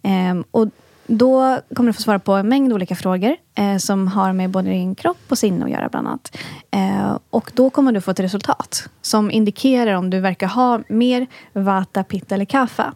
[0.01, 0.67] Um, och
[1.09, 4.69] då kommer du få svara på en mängd olika frågor eh, som har med både
[4.69, 6.37] din kropp och sinne att göra bland annat.
[6.71, 11.27] Eh, och då kommer du få ett resultat som indikerar om du verkar ha mer
[11.53, 12.93] vata, pitta eller kaffa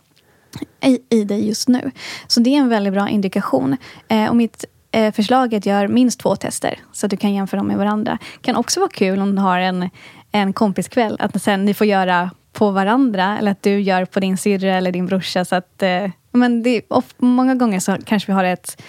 [0.84, 1.90] i, i dig just nu.
[2.26, 3.76] Så det är en väldigt bra indikation.
[4.08, 7.34] Eh, och mitt eh, förslag är att göra minst två tester så att du kan
[7.34, 8.18] jämföra dem med varandra.
[8.40, 9.90] kan också vara kul om du har en,
[10.32, 14.36] en kompiskväll, att sen ni får göra på varandra eller att du gör på din
[14.36, 15.44] syrra eller din brorsa.
[15.44, 18.82] Så att, eh, men det, of, många gånger så kanske vi har ett...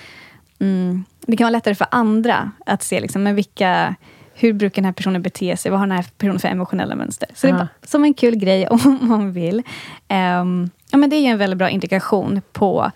[0.59, 3.95] Mm, det kan vara lättare för andra att se liksom, men vilka,
[4.33, 5.71] hur brukar den här personen bete sig.
[5.71, 7.29] Vad har den här personen för emotionella mönster?
[7.33, 9.63] Så det är bara, som en kul grej om man vill.
[10.07, 12.91] Ehm, ja, men det är ju en väldigt bra indikation på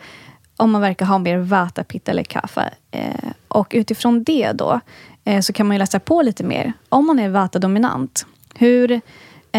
[0.57, 2.73] om man verkar ha mer vata, pitta eller kaffe.
[2.91, 4.79] Eh, och utifrån det då
[5.23, 6.73] eh, så kan man ju läsa på lite mer.
[6.89, 8.25] Om man är vata-dominant,
[8.55, 9.01] hur,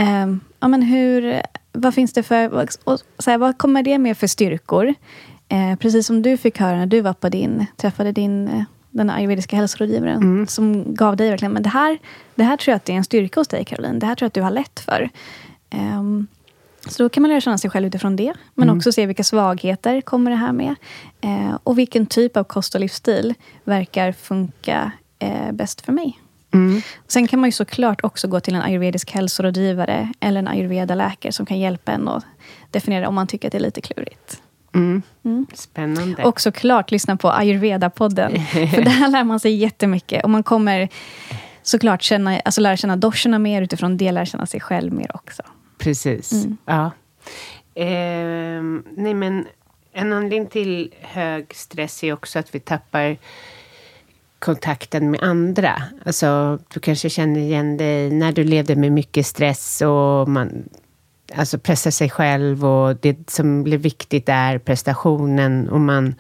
[0.01, 1.43] ehm, ja, men hur,
[1.73, 2.69] vad finns det för...
[2.85, 4.95] Och, så här, vad kommer det med för styrkor?
[5.49, 9.11] Eh, precis som du fick höra när du var på din, träffade din eh, den
[9.11, 11.99] ayurvediska hälsorådgivaren som gav dig verkligen, men det här,
[12.35, 13.99] det här tror jag att det är en styrka hos dig Caroline.
[13.99, 15.11] Det här tror jag att du har lätt för.
[15.71, 16.27] Ehm,
[16.89, 18.33] så då kan man lära känna sig själv utifrån det.
[18.55, 20.75] Men också se vilka svagheter kommer det här med.
[21.21, 23.35] Eh, och vilken typ av kost och livsstil
[23.65, 26.19] verkar funka eh, bäst för mig.
[27.09, 31.47] Sen kan man ju såklart också gå till en ayurvedisk hälsorådgivare eller en ayurveda-läkare som
[31.47, 32.25] kan hjälpa en att
[32.71, 34.43] definiera om man tycker att det är lite klurigt.
[34.75, 35.47] Mm.
[35.55, 36.25] Spännande.
[36.25, 38.45] Och såklart lyssna på ayurveda-podden.
[38.75, 40.25] För där lär man sig jättemycket.
[40.25, 40.89] Och man kommer
[41.63, 45.43] såklart känna, alltså lära känna doshorna mer utifrån det, lära känna sig själv mer också.
[45.79, 46.47] Precis.
[46.65, 46.91] Ja.
[47.75, 49.47] Ehm, nej, men
[49.93, 53.17] en anledning till hög stress är också att vi tappar
[54.47, 55.83] kontakten med andra.
[56.05, 60.69] Alltså, du kanske känner igen dig när du levde med mycket stress och man
[61.35, 66.15] alltså pressar sig själv och det som blir viktigt är prestationen och man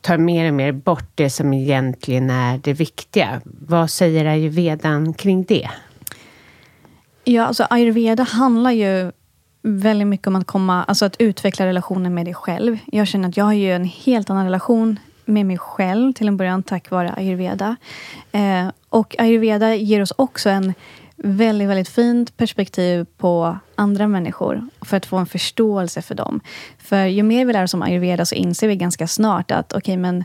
[0.00, 3.40] tar mer och mer bort det som egentligen är det viktiga.
[3.44, 5.70] Vad säger ayurvedan kring det?
[7.24, 9.12] Ja, alltså ayurveda handlar ju
[9.62, 12.78] väldigt mycket om att komma, alltså att utveckla relationen med dig själv.
[12.86, 16.36] Jag känner att jag har ju en helt annan relation med mig själv till en
[16.36, 17.76] början tack vare ayurveda.
[18.32, 20.74] Eh, och ayurveda ger oss också en
[21.16, 26.40] väldigt, väldigt fint perspektiv på andra människor för att få en förståelse för dem.
[26.78, 29.96] För ju mer vi lär oss om ayurveda så inser vi ganska snart att okej,
[29.96, 30.24] men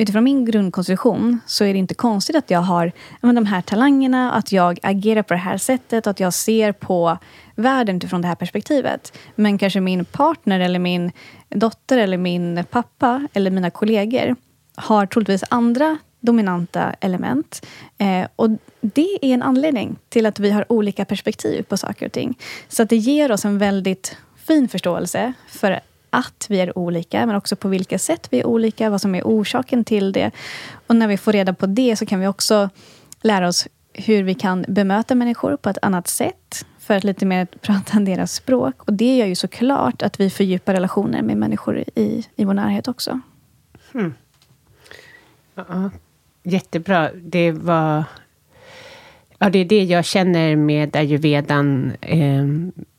[0.00, 4.32] utifrån min grundkonstitution så är det inte konstigt att jag har men, de här talangerna,
[4.32, 7.18] att jag agerar på det här sättet, att jag ser på
[7.54, 9.18] världen utifrån det här perspektivet.
[9.34, 11.12] Men kanske min partner eller min
[11.48, 14.36] dotter eller min pappa eller mina kollegor
[14.74, 17.66] har troligtvis andra dominanta element.
[17.98, 22.12] Eh, och det är en anledning till att vi har olika perspektiv på saker och
[22.12, 22.38] ting.
[22.68, 25.80] Så att det ger oss en väldigt fin förståelse för
[26.10, 29.22] att vi är olika, men också på vilka sätt vi är olika, vad som är
[29.22, 30.30] orsaken till det.
[30.86, 32.70] Och när vi får reda på det så kan vi också
[33.22, 37.46] lära oss hur vi kan bemöta människor på ett annat sätt för att lite mer
[37.46, 38.82] prata deras språk.
[38.82, 42.88] Och det gör ju såklart att vi fördjupar relationer med människor i, i vår närhet
[42.88, 43.20] också.
[43.94, 44.14] Mm.
[45.54, 45.90] Ja,
[46.42, 47.10] jättebra.
[47.12, 48.04] Det var...
[49.42, 51.92] Ja, det är det jag känner med ayurvedan.
[52.00, 52.44] Eh,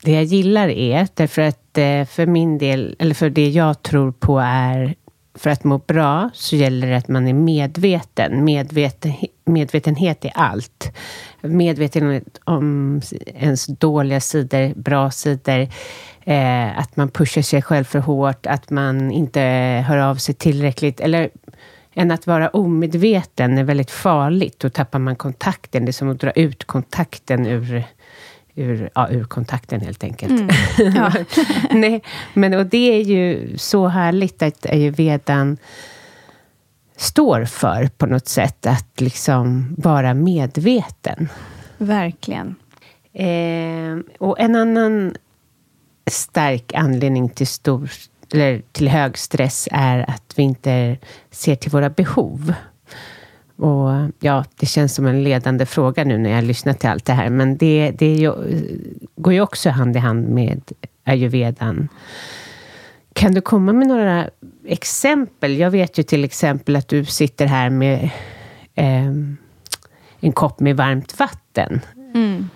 [0.02, 4.12] det jag gillar är, därför att eh, för min del, eller för det jag tror
[4.12, 4.94] på är
[5.34, 8.44] för att må bra så gäller det att man är medveten.
[8.44, 9.12] Medveten,
[9.44, 10.92] medvetenhet är allt.
[11.40, 13.00] Medvetenhet om
[13.34, 15.68] ens dåliga sidor, bra sidor.
[16.24, 19.40] Eh, att man pushar sig själv för hårt, att man inte
[19.88, 21.00] hör av sig tillräckligt.
[21.00, 21.30] Eller
[21.94, 24.58] än att vara omedveten är väldigt farligt.
[24.58, 25.84] Då tappar man kontakten.
[25.84, 27.84] Det är som att dra ut kontakten ur
[28.54, 30.40] ur, ja, ur kontakten helt enkelt.
[30.40, 30.48] Mm.
[30.96, 31.12] Ja.
[31.70, 32.02] Nej,
[32.34, 35.56] men, och det är ju så härligt att ayurvedan
[36.96, 41.28] står för på något sätt, att liksom vara medveten.
[41.78, 42.54] Verkligen.
[43.12, 45.16] Eh, och en annan
[46.10, 47.90] stark anledning till, stor,
[48.34, 50.96] eller till hög stress är att vi inte
[51.30, 52.54] ser till våra behov.
[53.56, 57.12] Och ja, det känns som en ledande fråga nu när jag lyssnat till allt det
[57.12, 58.32] här, men det, det ju,
[59.16, 60.72] går ju också hand i hand med
[61.04, 61.88] ayurvedan.
[63.12, 64.30] Kan du komma med några
[64.66, 65.58] exempel?
[65.58, 68.10] Jag vet ju till exempel att du sitter här med
[68.74, 69.12] eh,
[70.20, 71.80] en kopp med varmt vatten.
[72.14, 72.48] Mm.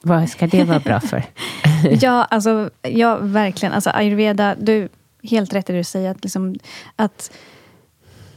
[0.00, 1.24] Vad ska det vara bra för?
[2.00, 3.72] ja, alltså, ja, verkligen.
[3.72, 4.88] Alltså, ayurveda, du
[5.22, 6.10] helt rätt i det du säger.
[6.10, 6.56] Att, liksom,
[6.96, 7.30] att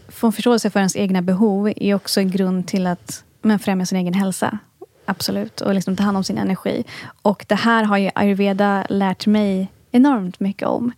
[0.08, 3.86] få en förståelse för ens egna behov är också en grund till att men, främja
[3.86, 4.58] sin egen hälsa.
[5.06, 5.62] Absolut.
[5.62, 6.84] Och liksom ta hand om sin energi.
[7.22, 10.92] Och det här har ju ayurveda lärt mig enormt mycket om.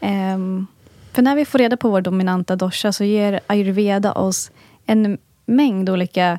[0.00, 0.66] Um,
[1.12, 4.50] för när vi får reda på vår dominanta dosha så ger ayurveda oss
[4.86, 6.38] en mängd olika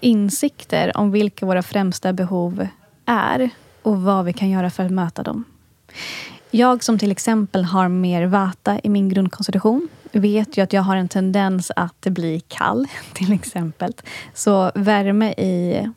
[0.00, 2.68] insikter om vilka våra främsta behov
[3.08, 3.50] är
[3.82, 5.44] och vad vi kan göra för att möta dem.
[6.50, 10.96] Jag som till exempel har mer vata i min grundkonstitution vet ju att jag har
[10.96, 13.92] en tendens att bli kall, till exempel.
[14.34, 15.88] Så värme, i,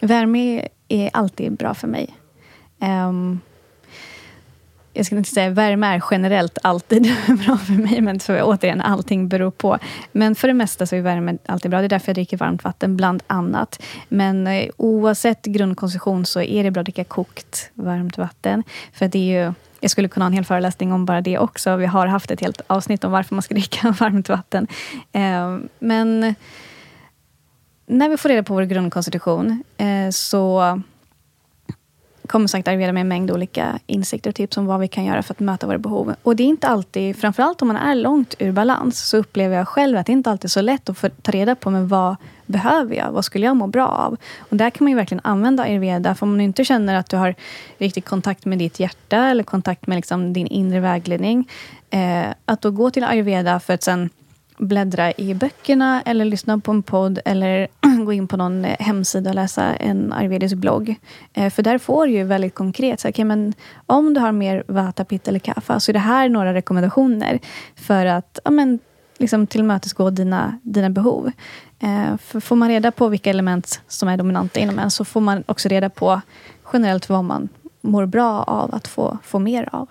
[0.00, 2.16] värme är alltid bra för mig.
[2.78, 3.40] Um,
[4.92, 9.28] jag skulle inte säga värme är generellt alltid bra för mig, men för, återigen, allting
[9.28, 9.78] beror på.
[10.12, 11.80] Men för det mesta så är värme alltid bra.
[11.80, 13.82] Det är därför jag dricker varmt vatten, bland annat.
[14.08, 18.64] Men eh, oavsett grundkonstitution så är det bra att dricka kokt varmt vatten.
[18.92, 21.76] För det är ju jag skulle kunna ha en hel föreläsning om bara det också.
[21.76, 24.66] Vi har haft ett helt avsnitt om varför man ska dricka varmt vatten.
[25.12, 26.34] Eh, men
[27.86, 30.80] när vi får reda på vår grundkonstitution eh, så
[32.30, 35.22] kommer sagt arbeta med en mängd olika insikter och tips om vad vi kan göra
[35.22, 36.14] för att möta våra behov.
[36.22, 39.68] Och det är inte alltid, framförallt om man är långt ur balans, så upplever jag
[39.68, 42.16] själv att det inte alltid är så lätt att få ta reda på men vad
[42.46, 43.12] behöver jag?
[43.12, 44.16] Vad skulle jag må bra av?
[44.38, 46.14] Och där kan man ju verkligen använda ayurveda.
[46.14, 47.34] För om du inte känner att du har
[47.78, 51.48] riktig kontakt med ditt hjärta eller kontakt med liksom din inre vägledning.
[51.90, 54.10] Eh, att då gå till ayurveda för att sen
[54.60, 57.68] bläddra i böckerna eller lyssna på en podd eller
[58.04, 60.94] gå in på någon eh, hemsida och läsa en ayurvedisk blogg.
[61.32, 63.54] Eh, för där får du ju väldigt konkret, så, okay, men
[63.86, 67.38] om du har mer vata, pitta eller kaffa, så är det här några rekommendationer
[67.76, 68.78] för att ja, men,
[69.18, 71.30] liksom, tillmötesgå dina, dina behov.
[71.80, 75.20] Eh, för får man reda på vilka element som är dominanta inom en, så får
[75.20, 76.20] man också reda på
[76.72, 77.48] generellt vad man
[77.80, 79.88] mår bra av att få, få mer av.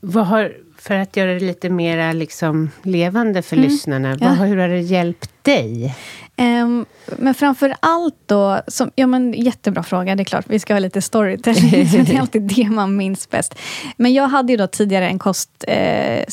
[0.00, 0.52] Vad har,
[0.82, 3.68] för att göra det lite mer liksom levande för mm.
[3.68, 4.28] lyssnarna, ja.
[4.28, 5.94] hur har det hjälpt dig?
[6.36, 10.74] Um, men framför allt då, som, ja men jättebra fråga, det är klart, vi ska
[10.74, 11.70] ha lite storytelling,
[12.04, 13.58] det är alltid det man minns bäst.
[13.96, 16.24] Men jag hade ju då tidigare en kost, eh,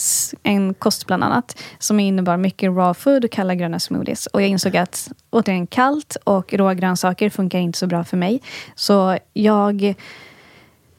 [0.43, 4.25] en kost bland annat, som innebar mycket raw food och kalla gröna smoothies.
[4.25, 8.41] Och jag insåg att återigen kallt och råa grönsaker funkar inte så bra för mig.
[8.75, 9.95] Så jag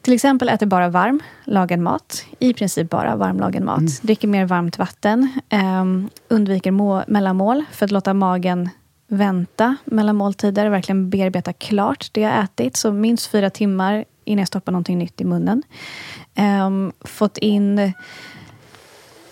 [0.01, 2.25] till exempel äter bara varm lagad mat.
[2.39, 3.79] I princip bara varmlagad mat.
[3.79, 3.91] Mm.
[4.01, 5.29] Dricker mer varmt vatten.
[5.49, 8.69] Um, undviker må- mellanmål för att låta magen
[9.07, 10.69] vänta mellan måltider.
[10.69, 12.77] Verkligen bearbeta klart det jag ätit.
[12.77, 15.63] Så minst fyra timmar innan jag stoppar någonting nytt i munnen.
[16.65, 17.93] Um, fått in...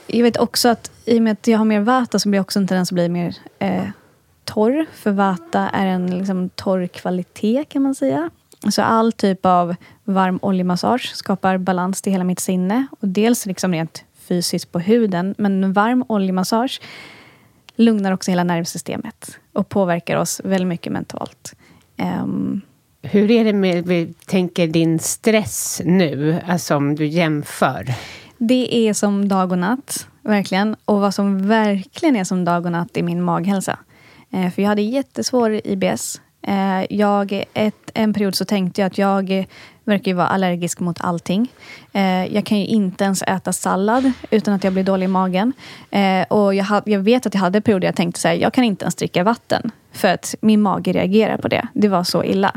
[0.08, 2.44] Jag vet också att i och med att jag har mer vata så blir jag
[2.44, 3.84] också en tendens att bli mer eh,
[4.44, 4.86] torr.
[4.94, 8.30] För vata är en liksom, torr kvalitet kan man säga.
[8.72, 12.88] Så all typ av varm oljemassage skapar balans till hela mitt sinne.
[13.00, 16.82] Och dels liksom rent fysiskt på huden, men varm oljemassage
[17.76, 21.56] lugnar också hela nervsystemet och påverkar oss väldigt mycket mentalt.
[21.98, 22.62] Um,
[23.02, 27.94] hur är det med, vi tänker din stress nu, alltså om du jämför?
[28.38, 30.76] Det är som dag och natt, verkligen.
[30.86, 33.80] Och vad som verkligen är som dag och natt är min maghälsa.
[34.32, 38.98] Eh, för jag hade jättesvår IBS Eh, jag, ett, en period så tänkte jag att
[38.98, 39.46] jag
[39.84, 41.52] verkar ju vara allergisk mot allting.
[41.94, 45.54] Eh, jag kan ju inte ens äta sallad utan att jag blir dålig i magen.
[45.92, 48.64] Eh, och jag, jag vet att jag hade perioder jag tänkte så här, jag kan
[48.64, 49.72] inte ens dricka vatten.
[49.92, 51.68] För att min mage reagerar på det.
[51.74, 52.54] Det var så illa.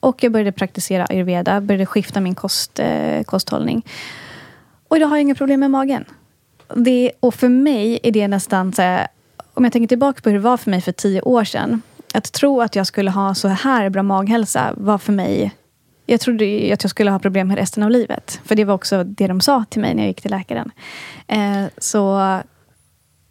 [0.00, 2.80] Och jag började praktisera ayurveda, började skifta min kost,
[3.26, 3.82] kosthållning.
[4.88, 6.04] Och idag har jag inga problem med magen.
[6.74, 9.06] Det, och för mig är det nästan så här,
[9.54, 11.82] om jag tänker tillbaka på hur det var för mig för tio år sedan.
[12.14, 15.54] Att tro att jag skulle ha så här bra maghälsa var för mig
[16.10, 18.40] jag trodde att jag skulle ha problem med resten av livet.
[18.44, 20.70] För det var också det de sa till mig när jag gick till läkaren.
[21.26, 22.00] Eh, så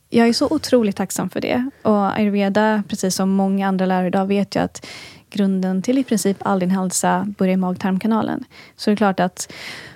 [0.09, 1.69] jag är så otroligt tacksam för det.
[1.81, 4.85] Och ayurveda, precis som många andra lärare idag, vet ju att
[5.29, 8.43] grunden till i princip all din hälsa börjar i mag-tarmkanalen.
[8.75, 9.53] Så det är klart att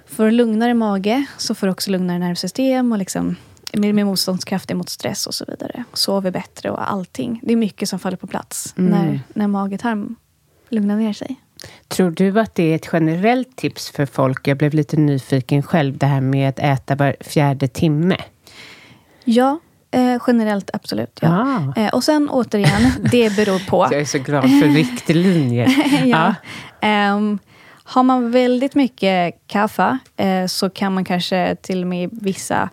[0.08, 3.36] får du lugnare mage så får du också lugnare nervsystem och liksom
[3.74, 5.84] med, med motståndskraft mot stress och så vidare.
[5.94, 7.40] Sover bättre och allting.
[7.44, 8.92] Det är mycket som faller på plats mm.
[8.92, 10.16] när, när mage-tarm
[10.70, 11.36] lugnar ner sig.
[11.88, 14.48] Tror du att det är ett generellt tips för folk?
[14.48, 18.18] Jag blev lite nyfiken själv, det här med att äta var fjärde timme.
[19.24, 19.60] Ja,
[19.92, 21.20] eh, generellt absolut.
[21.22, 21.30] Ja.
[21.30, 21.82] Ah.
[21.82, 23.88] Eh, och sen återigen, det beror på.
[23.92, 25.76] Jag är så glad för riktlinjer.
[26.06, 26.36] ja.
[26.82, 27.14] Ah.
[27.16, 27.40] Um,
[27.84, 32.70] har man väldigt mycket kaffe eh, så kan man kanske till och med vissa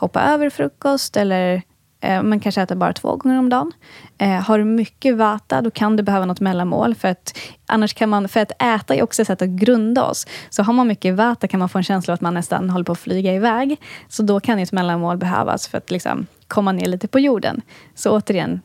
[0.00, 1.62] hoppa över frukost eller
[2.02, 3.72] Eh, man kanske äter bara två gånger om dagen.
[4.18, 6.94] Eh, har du mycket vata, då kan du behöva något mellanmål.
[6.94, 10.26] För att, annars kan man, för att äta är också ett sätt att grunda oss.
[10.50, 12.84] Så har man mycket vata kan man få en känsla av att man nästan håller
[12.84, 13.76] på att flyga iväg.
[14.08, 17.62] Så då kan ett mellanmål behövas för att liksom komma ner lite på jorden.
[17.94, 18.60] Så återigen,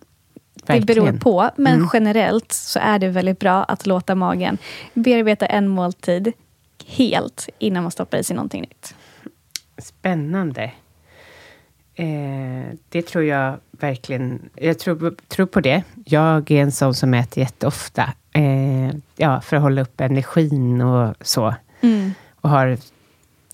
[0.65, 0.85] Verkligen.
[0.85, 1.49] det beror på.
[1.55, 1.89] Men mm.
[1.93, 4.57] generellt så är det väldigt bra att låta magen
[4.93, 6.33] bearbeta en måltid
[6.85, 8.95] helt innan man stoppar i sig någonting nytt.
[9.77, 10.71] Spännande.
[11.95, 14.49] Eh, det tror jag verkligen.
[14.55, 15.83] Jag tror, tror på det.
[16.05, 18.13] Jag är en sån som äter jätteofta.
[18.33, 21.55] Eh, ja, för att hålla upp energin och så.
[21.81, 22.13] Mm.
[22.41, 22.77] Och har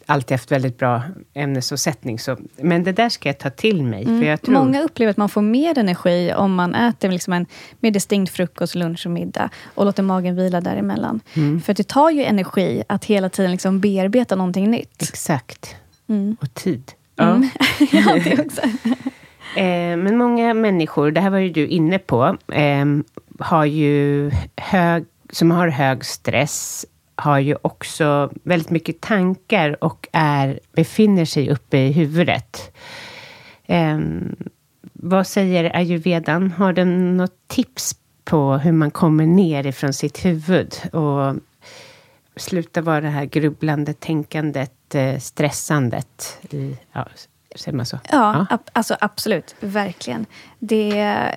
[0.06, 2.20] alltid haft väldigt bra ämnesomsättning.
[2.20, 4.04] Så, men det där ska jag ta till mig.
[4.04, 4.20] Mm.
[4.20, 4.54] För jag tror...
[4.54, 7.46] Många upplever att man får mer energi om man äter liksom en
[7.80, 9.50] mer distinkt frukost, lunch och middag.
[9.76, 11.20] Och låter magen vila däremellan.
[11.34, 11.62] Mm.
[11.62, 15.02] För det tar ju energi att hela tiden liksom bearbeta någonting nytt.
[15.02, 15.76] Exakt.
[16.08, 16.38] Mm.
[16.42, 16.92] Och tid.
[17.18, 17.50] Mm.
[17.92, 18.62] Ja, det också.
[19.56, 22.86] eh, men många människor, det här var ju du inne på, eh,
[23.40, 26.86] har ju hög, som har hög stress,
[27.16, 32.78] har ju också väldigt mycket tankar och är, befinner sig uppe i huvudet.
[33.66, 34.00] Eh,
[34.94, 36.52] vad säger ayurvedan?
[36.52, 41.36] Har den något tips på hur man kommer ner ifrån sitt huvud och
[42.36, 44.74] sluta vara det här grubblande tänkandet
[45.20, 46.38] Stressandet.
[46.50, 47.08] I, ja,
[47.56, 48.00] säger man så?
[48.12, 48.46] Ja, ja.
[48.50, 49.56] Ab alltså absolut.
[49.60, 50.26] Verkligen.
[50.60, 51.36] Det,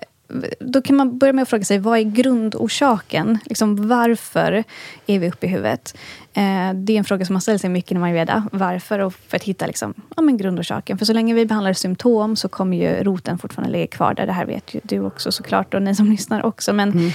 [0.61, 3.39] då kan man börja med att fråga sig, vad är grundorsaken?
[3.45, 4.65] Liksom, varför
[5.07, 5.97] är vi uppe i huvudet?
[6.35, 8.49] Eh, det är en fråga som man ställer sig mycket när man veda.
[8.53, 8.99] Varför?
[8.99, 10.99] Och för att hitta liksom, ja, men grundorsaken.
[10.99, 14.27] För så länge vi behandlar symptom så kommer ju roten fortfarande ligga kvar där.
[14.27, 16.73] Det här vet ju du också såklart och ni som lyssnar också.
[16.73, 17.11] Men mm.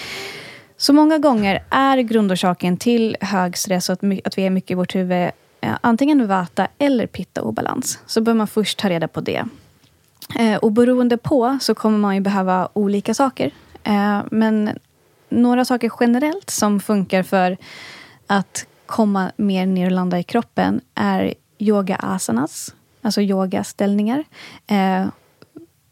[0.78, 4.74] Så många gånger är grundorsaken till hög stress och att, att vi är mycket i
[4.74, 5.32] vårt huvud
[5.62, 8.00] Eh, antingen vata eller pitta-obalans.
[8.06, 9.46] Så bör man först ta reda på det.
[10.36, 13.52] Eh, och beroende på så kommer man ju behöva olika saker.
[13.84, 14.70] Eh, men
[15.30, 17.58] några saker generellt som funkar för
[18.28, 24.24] att komma mer ner och landa i kroppen är yoga asanas, alltså yogaställningar.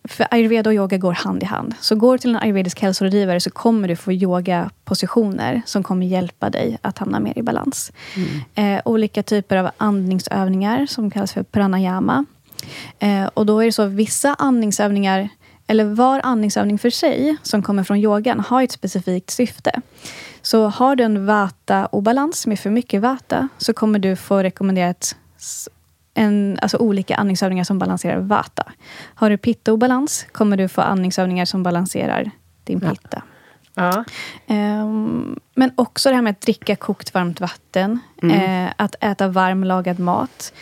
[0.07, 1.75] För ayurveda och yoga går hand i hand.
[1.79, 6.49] Så går du till en ayurvedisk hälsorådgivare så kommer du få yogapositioner som kommer hjälpa
[6.49, 7.91] dig att hamna mer i balans.
[8.15, 8.77] Mm.
[8.77, 12.25] Eh, olika typer av andningsövningar som kallas för pranayama.
[12.99, 15.29] Eh, och då är det så att vissa andningsövningar,
[15.67, 19.81] eller var andningsövning för sig, som kommer från yogan, har ett specifikt syfte.
[20.41, 25.15] Så har du en vata-obalans med för mycket vata, så kommer du få rekommenderat
[26.17, 28.63] en, alltså olika andningsövningar som balanserar vata.
[29.15, 32.31] Har du pitta-obalans kommer du få andningsövningar som balanserar
[32.63, 33.23] din pitta.
[33.73, 34.03] Ja.
[34.47, 37.99] Um, men också det här med att dricka kokt varmt vatten.
[38.21, 38.65] Mm.
[38.65, 40.53] Uh, att äta varm lagad mat.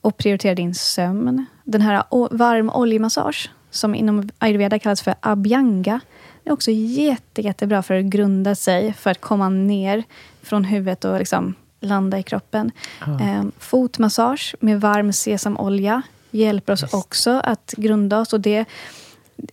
[0.00, 1.46] Och prioritera din sömn.
[1.64, 6.00] Den här varm oljemassage, som inom ayurveda kallas för abhyanga.
[6.44, 10.04] Det är också jätte, jättebra för att grunda sig, för att komma ner
[10.42, 12.70] från huvudet och liksom landa i kroppen.
[13.06, 13.44] Oh.
[13.58, 16.94] fotmassage med varm sesamolja hjälper oss Just.
[16.94, 18.32] också att grunda oss.
[18.32, 18.64] Och det,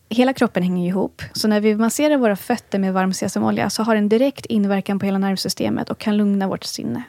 [0.09, 1.21] hela kroppen hänger ihop.
[1.33, 4.99] Så när vi masserar våra fötter med varm sesamolja så har det en direkt inverkan
[4.99, 7.03] på hela nervsystemet och kan lugna vårt sinne.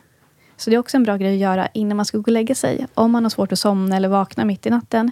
[0.56, 2.54] Så det är också en bra grej att göra innan man ska gå och lägga
[2.54, 2.86] sig.
[2.94, 5.10] Om man har svårt att somna eller vakna mitt i natten.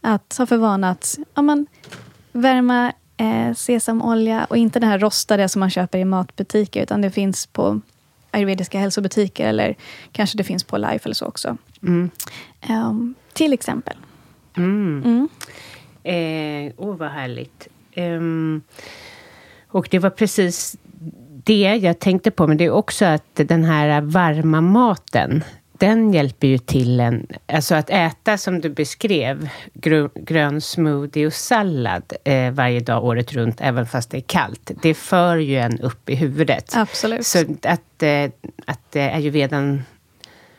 [0.00, 1.66] Att ha för vana att ja, man,
[2.32, 7.10] värma eh, sesamolja och inte den här rostade som man köper i matbutiker, utan det
[7.10, 7.80] finns på
[8.30, 9.76] ayurvediska hälsobutiker eller
[10.12, 11.56] kanske det finns på Life eller så också.
[11.82, 12.10] Mm.
[12.70, 13.96] Um, till exempel.
[14.56, 15.02] Mm.
[15.04, 15.28] Mm.
[16.02, 17.68] Eh, oh, vad härligt.
[17.96, 18.62] Um,
[19.68, 20.76] och det var precis
[21.44, 25.44] det jag tänkte på, men det är också att den här varma maten,
[25.78, 27.26] den hjälper ju till en...
[27.46, 33.32] Alltså att äta som du beskrev, grön, grön smoothie och sallad eh, varje dag året
[33.32, 34.70] runt, även fast det är kallt.
[34.82, 36.72] Det för ju en upp i huvudet.
[36.76, 37.26] Absolut.
[37.26, 38.30] Så att, eh,
[38.66, 39.82] att eh, ayurvedan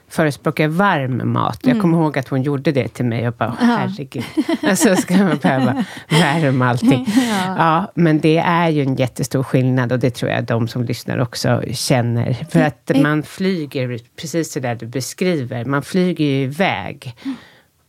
[0.10, 1.60] förespråkar varm mat.
[1.64, 3.66] Jag kommer ihåg att hon gjorde det till mig och bara, Ja.
[3.66, 4.24] herregud.
[4.64, 7.06] Alltså ska man behöva värma allting.
[7.16, 7.56] Ja.
[7.58, 11.18] Ja, men det är ju en jättestor skillnad och det tror jag de som lyssnar
[11.20, 12.34] också känner.
[12.50, 13.04] För att Mm.
[13.04, 17.16] man flyger, precis det där du beskriver, man flyger ju iväg.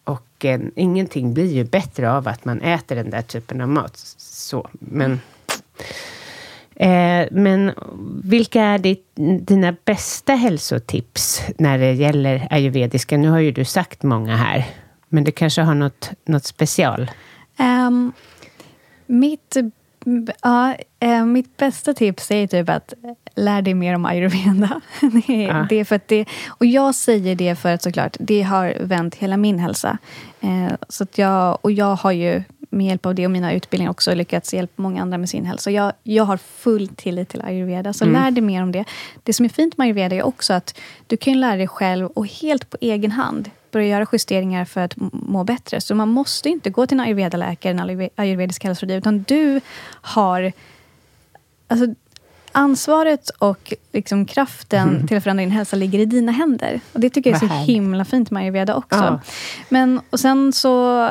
[0.05, 3.97] Och eh, ingenting blir ju bättre av att man äter den där typen av mat.
[4.19, 5.21] Så, men...
[6.81, 7.73] Eh, men
[8.25, 9.07] vilka är ditt,
[9.41, 13.17] dina bästa hälsotips när det gäller ayurvediska?
[13.17, 14.65] Nu har ju du sagt många här,
[15.09, 17.11] men du kanske har något, något special?
[17.59, 18.13] Ehm,
[19.07, 19.57] mitt,
[20.43, 22.95] ja, eh, mitt bästa tips är typ att
[23.37, 24.81] lär dig mer om ayurveda.
[25.27, 25.67] det, är, Ja.
[25.69, 29.15] det är för att det, och jag säger det för att såklart, det har vänt
[29.15, 29.99] hela min hälsa.
[30.41, 33.91] Eh, så att jag, och jag har ju med hjälp av det och mina utbildningar
[33.91, 35.71] också lyckats hjälpa många andra med sin hälsa.
[35.71, 38.85] Jag, jag har full tillit till ayurveda, så lär dig mer om det.
[39.23, 42.27] Det som är fint med ayurveda är också att du kan lära dig själv och
[42.27, 45.81] helt på egen hand börja göra justeringar för att må bättre.
[45.81, 49.61] Så man måste inte gå till en ayurveda-läkare, en ayurve- ayurvedisk hälsorådgivare, utan du
[49.91, 50.53] har
[51.69, 51.87] alltså,
[52.53, 56.81] ansvaret och liksom kraften till att förändra din hälsa ligger i dina händer.
[56.93, 58.99] Och Det tycker jag är så himla fint med ayurveda också.
[58.99, 59.21] Ja.
[59.69, 61.09] Men, och sen så,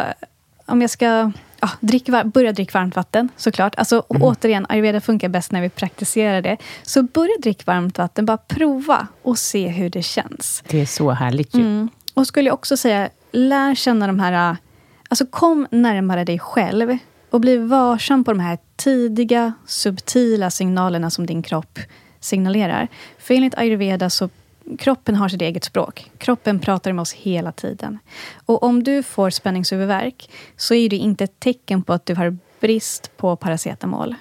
[0.65, 1.31] om jag ska...
[1.61, 3.75] Ja, drick, börja dricka varmt vatten, såklart.
[3.75, 6.57] Alltså, och Återigen, ayurveda funkar bäst när vi praktiserar det.
[6.83, 10.63] Så börja dricka varmt vatten, bara prova och se hur det känns.
[10.67, 11.61] Det är så härligt ju.
[11.61, 11.89] Mm.
[12.13, 14.57] Och skulle jag också säga, lär känna de här...
[15.09, 16.97] Alltså kom närmare dig själv
[17.29, 21.79] och bli varsam på de här tidiga, subtila signalerna som din kropp
[22.19, 22.87] signalerar.
[23.19, 24.29] För enligt ayurveda så
[24.77, 26.11] kroppen har sitt eget språk.
[26.17, 27.99] Kroppen pratar med oss hela tiden.
[28.45, 32.37] Och om du får spänningshuvudvärk så är det inte ett tecken på att du har
[32.59, 34.15] brist på paracetamol.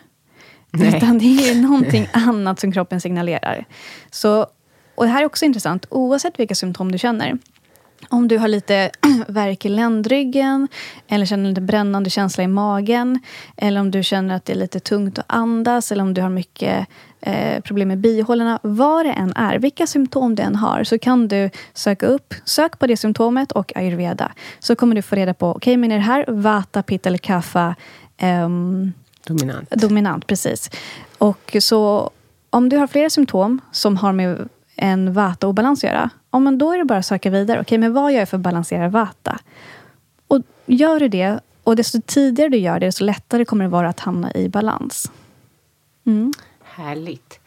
[0.71, 0.97] Nej.
[0.97, 3.65] Utan det är någonting annat som kroppen signalerar.
[4.11, 4.47] Så,
[4.95, 7.39] och det här är också intressant, oavsett vilka symptom du känner.
[8.09, 8.91] Om du har lite
[9.29, 10.69] värk i ländryggen,
[11.09, 13.21] eller känner lite brännande känsla i magen,
[13.57, 16.31] eller om du känner att det är lite tungt att andas, eller om du har
[16.31, 16.87] mycket
[17.21, 18.59] eh, problem med bihålorna.
[18.63, 22.79] Vad det än är, vilka symptom du än har, så kan du söka upp, sök
[22.79, 24.33] på det symptomet och ayurveda.
[24.59, 27.75] Så kommer du få reda på, okej, men är det här vata, pitta eller kapha
[28.17, 28.93] ehm,
[29.27, 29.71] Dominant.
[29.71, 30.71] Dominant, precis.
[31.19, 32.11] Och så
[32.51, 36.73] om du har flera symptom som har med en vata-obalans att göra, ja, men då
[36.73, 37.61] är det bara att söka vidare.
[37.61, 39.39] Okej, men vad gör jag för att balansera vata?
[40.29, 43.89] Och gör du det, och desto tidigare du gör det, desto lättare kommer det vara
[43.89, 45.13] att hamna i balans.
[46.07, 46.33] Mm.
[46.79, 47.41] Härligt.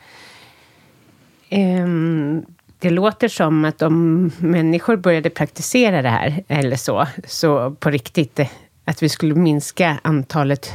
[1.50, 2.46] Ehm,
[2.80, 8.40] det låter som att om människor började praktisera det här, eller så, så på riktigt,
[8.40, 8.48] eh,
[8.86, 10.74] att vi skulle minska antalet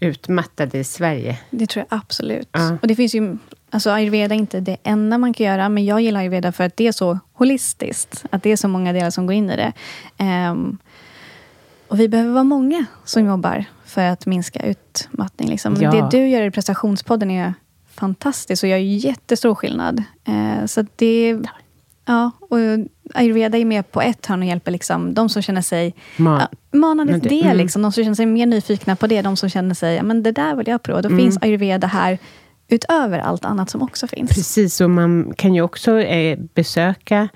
[0.00, 1.38] utmattade i Sverige.
[1.50, 2.48] Det tror jag absolut.
[2.52, 2.76] Ja.
[2.82, 3.36] Och det finns ju,
[3.70, 6.76] alltså ayurveda är inte det enda man kan göra, men jag gillar ayurveda för att
[6.76, 8.24] det är så holistiskt.
[8.30, 9.72] Att det är så många delar som går in i det.
[10.18, 10.78] Ehm,
[11.88, 15.48] och vi behöver vara många som jobbar för att minska utmattning.
[15.48, 15.76] Liksom.
[15.80, 15.90] Ja.
[15.90, 17.54] Det du gör i prestationspodden är
[17.94, 20.02] fantastiskt och gör jättestor skillnad.
[20.24, 21.38] Eh, så det...
[22.06, 22.58] Ja, och
[23.14, 26.78] ayurveda är med på ett hörn och hjälper liksom, de som känner sig Ma- Ja,
[26.78, 27.44] manande Men till det- det.
[27.44, 27.56] mm.
[27.56, 27.82] Liksom.
[27.82, 29.22] De som känner sig mer nyfikna på det.
[29.22, 31.02] De som känner sig, ja, men det där vill jag prova.
[31.02, 32.18] Då finns ayurveda här
[32.68, 34.30] utöver allt annat som också finns.
[34.30, 37.28] Precis, och man kan ju också eh, besöka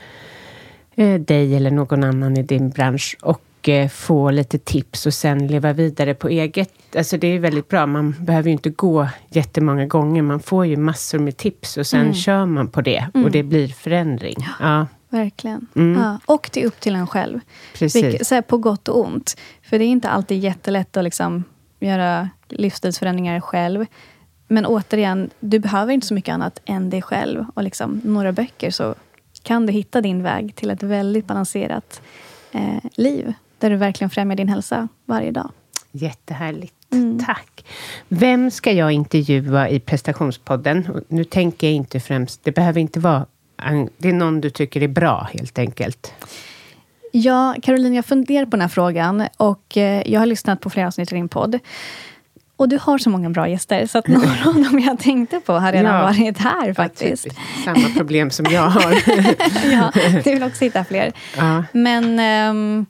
[0.95, 3.43] eh, dig eller någon annan i din bransch och
[3.91, 6.73] få lite tips och sen leva vidare på eget.
[6.97, 7.87] Alltså det är väldigt bra.
[7.87, 10.23] Man behöver ju inte gå jättemånga gånger.
[10.23, 13.69] Man får ju massor med tips och sen kör man på det och det blir
[13.69, 14.37] förändring.
[14.61, 15.67] Ja, Verkligen.
[15.75, 16.03] Mm.
[16.03, 17.41] Ja, och det är upp till en själv.
[17.75, 18.29] precis.
[18.29, 19.37] Så på gott och ont.
[19.63, 21.45] För det är inte alltid jättelätt att liksom
[21.81, 23.87] göra livsstilsförändringar själv.
[24.49, 28.71] Men återigen, du behöver inte så mycket annat än dig själv och liksom några böcker.
[28.71, 28.95] Så
[29.43, 32.03] kan du hitta din väg till ett väldigt balanserat
[32.53, 33.33] eh, liv.
[33.59, 35.51] Där du verkligen främjar din hälsa varje dag.
[35.93, 36.75] Jättehärligt.
[36.93, 37.19] Mm.
[37.27, 37.65] Tack.
[38.09, 41.03] Vem ska jag intervjua i prestationspodden?
[41.09, 43.27] Nu tänker jag inte främst, det behöver inte vara,
[43.99, 46.13] det är någon du tycker är bra helt enkelt.
[47.13, 50.87] Ja, Caroline, jag funderar på den här frågan och eh, jag har lyssnat på flera
[50.87, 51.59] avsnitt i din podd.
[52.57, 55.53] Och du har så många bra gäster, så att några av dem jag tänkte på
[55.53, 56.03] har redan Ja.
[56.03, 57.27] varit här faktiskt.
[57.27, 58.93] Ja, typ samma problem som jag har.
[59.73, 59.93] ja,
[60.25, 61.13] du vill också hitta fler.
[61.37, 61.65] ja.
[61.73, 62.87] Men ehm,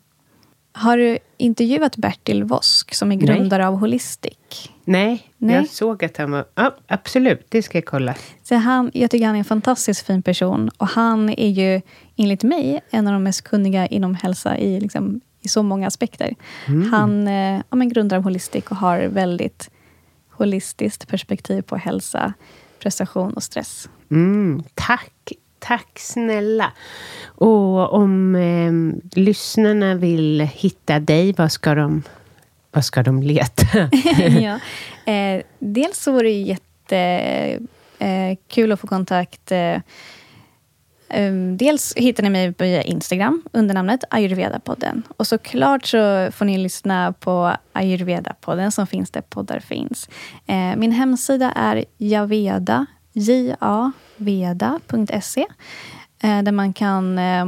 [0.78, 3.26] har du intervjuat Bertil Vosk, som är Nej.
[3.26, 4.70] grundare av Holistic?
[4.84, 5.56] Nej, Nej.
[5.56, 6.44] jag såg att han var...
[6.54, 8.14] Ja, absolut, det ska jag kolla.
[8.42, 10.70] Så han, jag tycker han är en fantastiskt fin person.
[10.76, 11.80] Och han är ju,
[12.16, 16.34] enligt mig, en av de mest kunniga inom hälsa i, liksom, i så många aspekter.
[16.90, 19.70] Han eh, ja, men grundar av Holistic och har väldigt
[20.30, 22.32] holistiskt perspektiv på hälsa,
[22.82, 23.88] prestation och stress.
[24.10, 25.12] Mm, tack,
[25.58, 26.72] tack snälla.
[27.24, 28.72] Och om eh,
[29.20, 32.02] lyssnarna vill hitta dig, vad ska de,
[32.70, 33.90] vad ska de leta?
[34.40, 34.58] ja.
[35.12, 37.68] eh, dels så vore det jättekul
[38.70, 39.52] eh, att få kontakt.
[39.52, 39.74] Eh,
[41.08, 45.02] eh, dels hittar ni mig via Instagram under namnet Ayurveda-podden.
[45.16, 50.08] Och såklart så får ni lyssna på Ayurveda-podden som finns där poddar finns.
[50.46, 52.86] Eh, min hemsida är javeda,
[56.22, 57.46] eh, där man kan eh,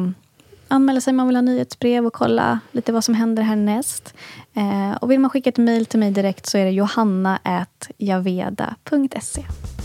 [0.68, 4.14] anmäla sig om man vill ha nyhetsbrev och kolla lite vad som händer härnäst.
[4.54, 9.44] Eh, och vill man skicka ett mejl till mig direkt så är det johanna.javeda.se.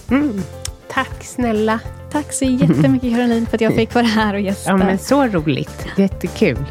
[0.10, 0.42] Mm,
[0.90, 1.80] tack snälla.
[2.12, 4.70] Tack så jättemycket Caroline för att jag fick vara här och gästa.
[4.70, 5.88] Ja, men så roligt.
[5.98, 6.66] Jättekul.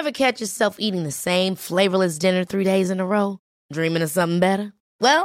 [0.00, 3.36] Ever catch yourself eating the same flavorless dinner three days in a row?
[3.74, 4.72] Dreaming of something better?
[5.00, 5.24] Well,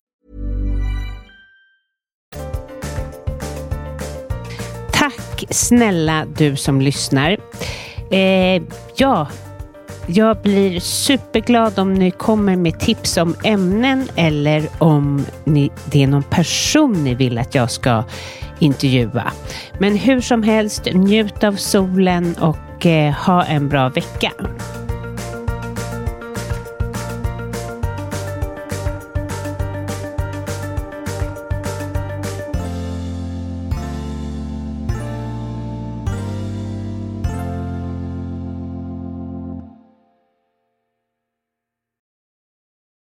[5.41, 7.37] Tack snälla du som lyssnar.
[8.11, 8.63] Eh,
[8.95, 9.27] ja,
[10.07, 16.07] jag blir superglad om ni kommer med tips om ämnen eller om ni, det är
[16.07, 18.03] någon person ni vill att jag ska
[18.59, 19.31] intervjua.
[19.79, 24.31] Men hur som helst, njut av solen och eh, ha en bra vecka.